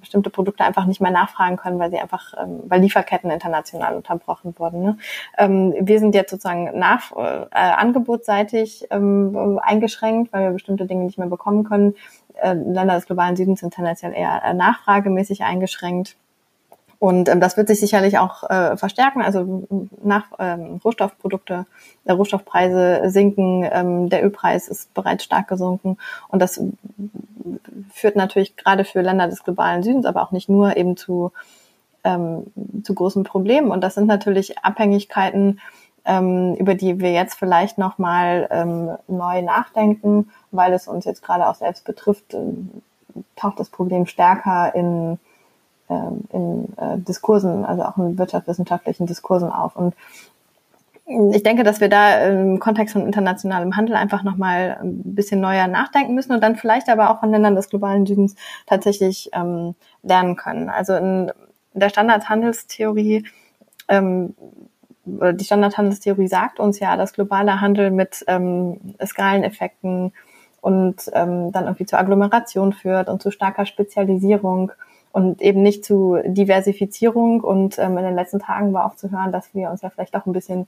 [0.00, 4.58] bestimmte Produkte einfach nicht mehr nachfragen können, weil sie einfach, ähm, weil Lieferketten international unterbrochen
[4.58, 4.82] wurden.
[4.82, 4.98] Ne?
[5.38, 11.18] Ähm, wir sind jetzt sozusagen nach äh, angebotsseitig ähm, eingeschränkt, weil wir bestimmte Dinge nicht
[11.18, 11.94] mehr bekommen können.
[12.34, 16.16] Äh, Länder des globalen Südens sind tendenziell eher äh, nachfragemäßig eingeschränkt.
[17.02, 19.22] Und ähm, das wird sich sicherlich auch äh, verstärken.
[19.22, 19.66] Also
[20.04, 21.66] nach ähm, Rohstoffprodukte,
[22.06, 25.98] der Rohstoffpreise sinken, ähm, der Ölpreis ist bereits stark gesunken.
[26.28, 26.62] Und das
[27.92, 31.32] führt natürlich gerade für Länder des globalen Südens, aber auch nicht nur eben zu,
[32.04, 32.44] ähm,
[32.84, 33.72] zu großen Problemen.
[33.72, 35.58] Und das sind natürlich Abhängigkeiten,
[36.04, 41.48] ähm, über die wir jetzt vielleicht nochmal ähm, neu nachdenken, weil es uns jetzt gerade
[41.48, 42.38] auch selbst betrifft, äh,
[43.34, 45.18] taucht das Problem stärker in
[46.32, 49.76] in äh, Diskursen, also auch in wirtschaftswissenschaftlichen Diskursen auf.
[49.76, 49.94] Und
[51.06, 55.66] ich denke, dass wir da im Kontext von internationalem Handel einfach nochmal ein bisschen neuer
[55.66, 58.36] nachdenken müssen und dann vielleicht aber auch von Ländern des globalen Südens
[58.66, 60.68] tatsächlich ähm, lernen können.
[60.68, 61.32] Also in
[61.74, 63.24] der Standardhandelstheorie
[63.88, 64.34] ähm,
[65.04, 70.12] die Standardhandelstheorie sagt uns ja, dass globaler Handel mit ähm, Skaleneffekten
[70.60, 74.70] und ähm, dann irgendwie zur Agglomeration führt und zu starker Spezialisierung
[75.12, 77.40] und eben nicht zu Diversifizierung.
[77.40, 80.16] Und ähm, in den letzten Tagen war auch zu hören, dass wir uns ja vielleicht
[80.16, 80.66] auch ein bisschen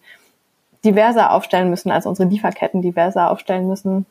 [0.85, 4.05] diverser aufstellen müssen, also unsere Lieferketten diverser aufstellen müssen,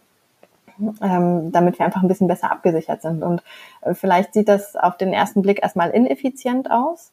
[1.02, 3.24] ähm, damit wir einfach ein bisschen besser abgesichert sind.
[3.24, 3.44] Und
[3.82, 7.12] äh, vielleicht sieht das auf den ersten Blick erstmal ineffizient aus.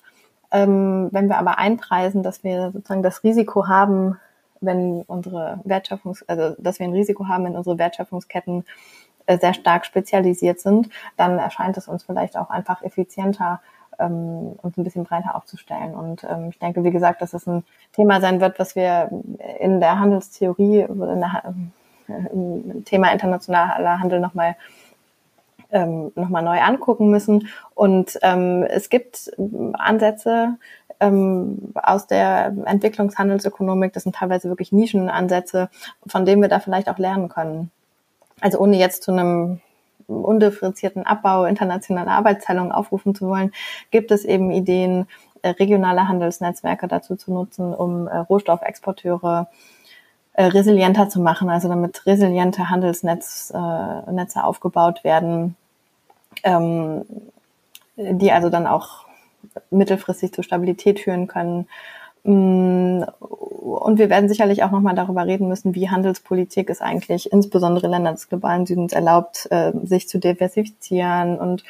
[0.51, 4.19] Ähm, wenn wir aber einpreisen, dass wir sozusagen das Risiko haben,
[4.61, 8.65] wenn unsere Wertschöpfungs, also dass wir ein Risiko haben, wenn unsere Wertschöpfungsketten
[9.27, 13.61] sehr stark spezialisiert sind, dann erscheint es uns vielleicht auch einfach effizienter,
[13.99, 15.95] ähm, uns ein bisschen breiter aufzustellen.
[15.95, 19.11] Und ähm, ich denke, wie gesagt, dass es ein Thema sein wird, was wir
[19.61, 21.43] in der Handelstheorie, in der,
[22.09, 24.57] äh, im Thema internationaler Handel nochmal
[25.73, 27.49] ähm, nochmal neu angucken müssen.
[27.75, 29.31] Und ähm, es gibt
[29.75, 30.57] Ansätze
[31.01, 35.71] ähm, aus der Entwicklungshandelsökonomik, das sind teilweise wirklich Nischenansätze,
[36.07, 37.71] von denen wir da vielleicht auch lernen können.
[38.41, 39.61] Also ohne jetzt zu einem
[40.07, 43.53] undifferenzierten Abbau internationaler Arbeitsteilung aufrufen zu wollen,
[43.91, 45.07] gibt es eben Ideen,
[45.43, 49.49] äh, regionale Handelsnetzwerke dazu zu nutzen, um äh, Rohstoffexporteure
[50.35, 55.57] äh, resilienter zu machen, also damit resiliente Handelsnetze Netze aufgebaut werden,
[56.43, 57.05] ähm,
[57.97, 59.07] die also dann auch
[59.71, 61.69] mittelfristig zur Stabilität führen können.
[62.25, 67.89] Mm, und wir werden sicherlich auch nochmal darüber reden müssen, wie Handelspolitik es eigentlich insbesondere
[67.89, 71.65] Ländern des globalen Südens erlaubt, äh, sich zu diversifizieren und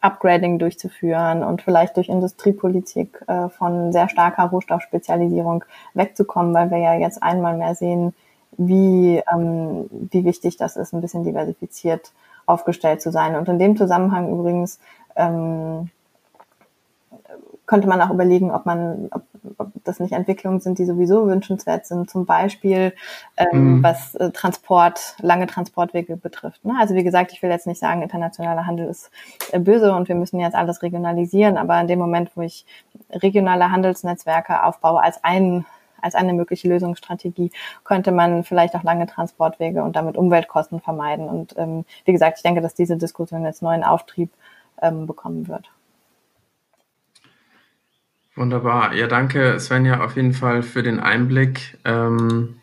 [0.00, 5.64] Upgrading durchzuführen und vielleicht durch Industriepolitik äh, von sehr starker Rohstoffspezialisierung
[5.94, 8.14] wegzukommen, weil wir ja jetzt einmal mehr sehen,
[8.56, 12.12] wie, ähm, wie wichtig das ist, ein bisschen diversifiziert
[12.46, 13.36] aufgestellt zu sein.
[13.36, 14.80] Und in dem Zusammenhang übrigens
[15.16, 15.90] ähm,
[17.66, 19.22] könnte man auch überlegen, ob man, ob,
[19.58, 22.92] ob das nicht Entwicklungen sind, die sowieso wünschenswert sind, zum Beispiel
[23.36, 23.82] ähm, mhm.
[23.82, 26.64] was äh, Transport, lange Transportwege betrifft.
[26.64, 26.74] Ne?
[26.78, 29.10] Also wie gesagt, ich will jetzt nicht sagen, internationaler Handel ist
[29.52, 32.66] äh, böse und wir müssen jetzt alles regionalisieren, aber in dem Moment, wo ich
[33.10, 35.64] regionale Handelsnetzwerke aufbaue als ein
[36.02, 37.50] als eine mögliche Lösungsstrategie
[37.84, 41.28] könnte man vielleicht auch lange Transportwege und damit Umweltkosten vermeiden.
[41.28, 44.30] Und ähm, wie gesagt, ich denke, dass diese Diskussion jetzt neuen Auftrieb
[44.80, 45.70] ähm, bekommen wird.
[48.36, 48.94] Wunderbar.
[48.94, 52.60] Ja, danke Svenja auf jeden Fall für den Einblick ähm,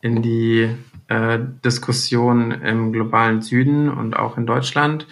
[0.00, 0.74] in die
[1.08, 5.06] äh, Diskussion im globalen Süden und auch in Deutschland.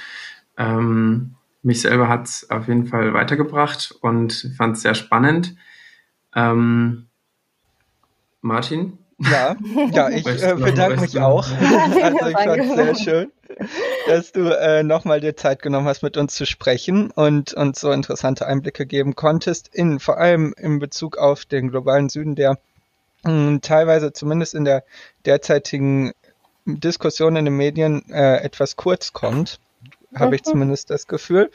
[0.56, 5.54] Ähm, mich selber hat es auf jeden Fall weitergebracht und fand es sehr spannend.
[6.34, 7.08] Ähm,
[8.40, 8.98] Martin?
[9.18, 9.56] Ja,
[9.90, 11.46] ja ich äh, bedanke mich auch.
[11.48, 13.32] also ich fand es sehr schön
[14.06, 17.90] dass du äh, nochmal dir Zeit genommen hast, mit uns zu sprechen und uns so
[17.92, 22.58] interessante Einblicke geben konntest, in vor allem in Bezug auf den globalen Süden, der
[23.24, 24.84] mh, hm, teilweise zumindest in der
[25.24, 26.12] derzeitigen
[26.64, 29.60] Diskussion in den Medien äh, etwas kurz kommt,
[30.14, 30.50] habe ich mhm.
[30.50, 31.50] zumindest das Gefühl.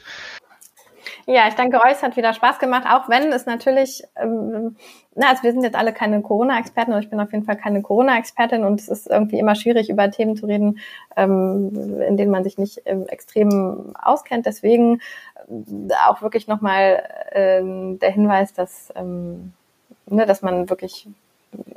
[1.26, 4.76] Ja, ich denke, euch hat wieder Spaß gemacht, auch wenn es natürlich, ähm,
[5.14, 7.80] na, also wir sind jetzt alle keine Corona-Experten und ich bin auf jeden Fall keine
[7.80, 10.80] Corona-Expertin und es ist irgendwie immer schwierig, über Themen zu reden,
[11.16, 14.44] ähm, in denen man sich nicht ähm, extrem auskennt.
[14.44, 15.00] Deswegen
[15.48, 17.62] äh, auch wirklich nochmal äh,
[17.98, 19.54] der Hinweis, dass, ähm,
[20.06, 21.08] ne, dass man wirklich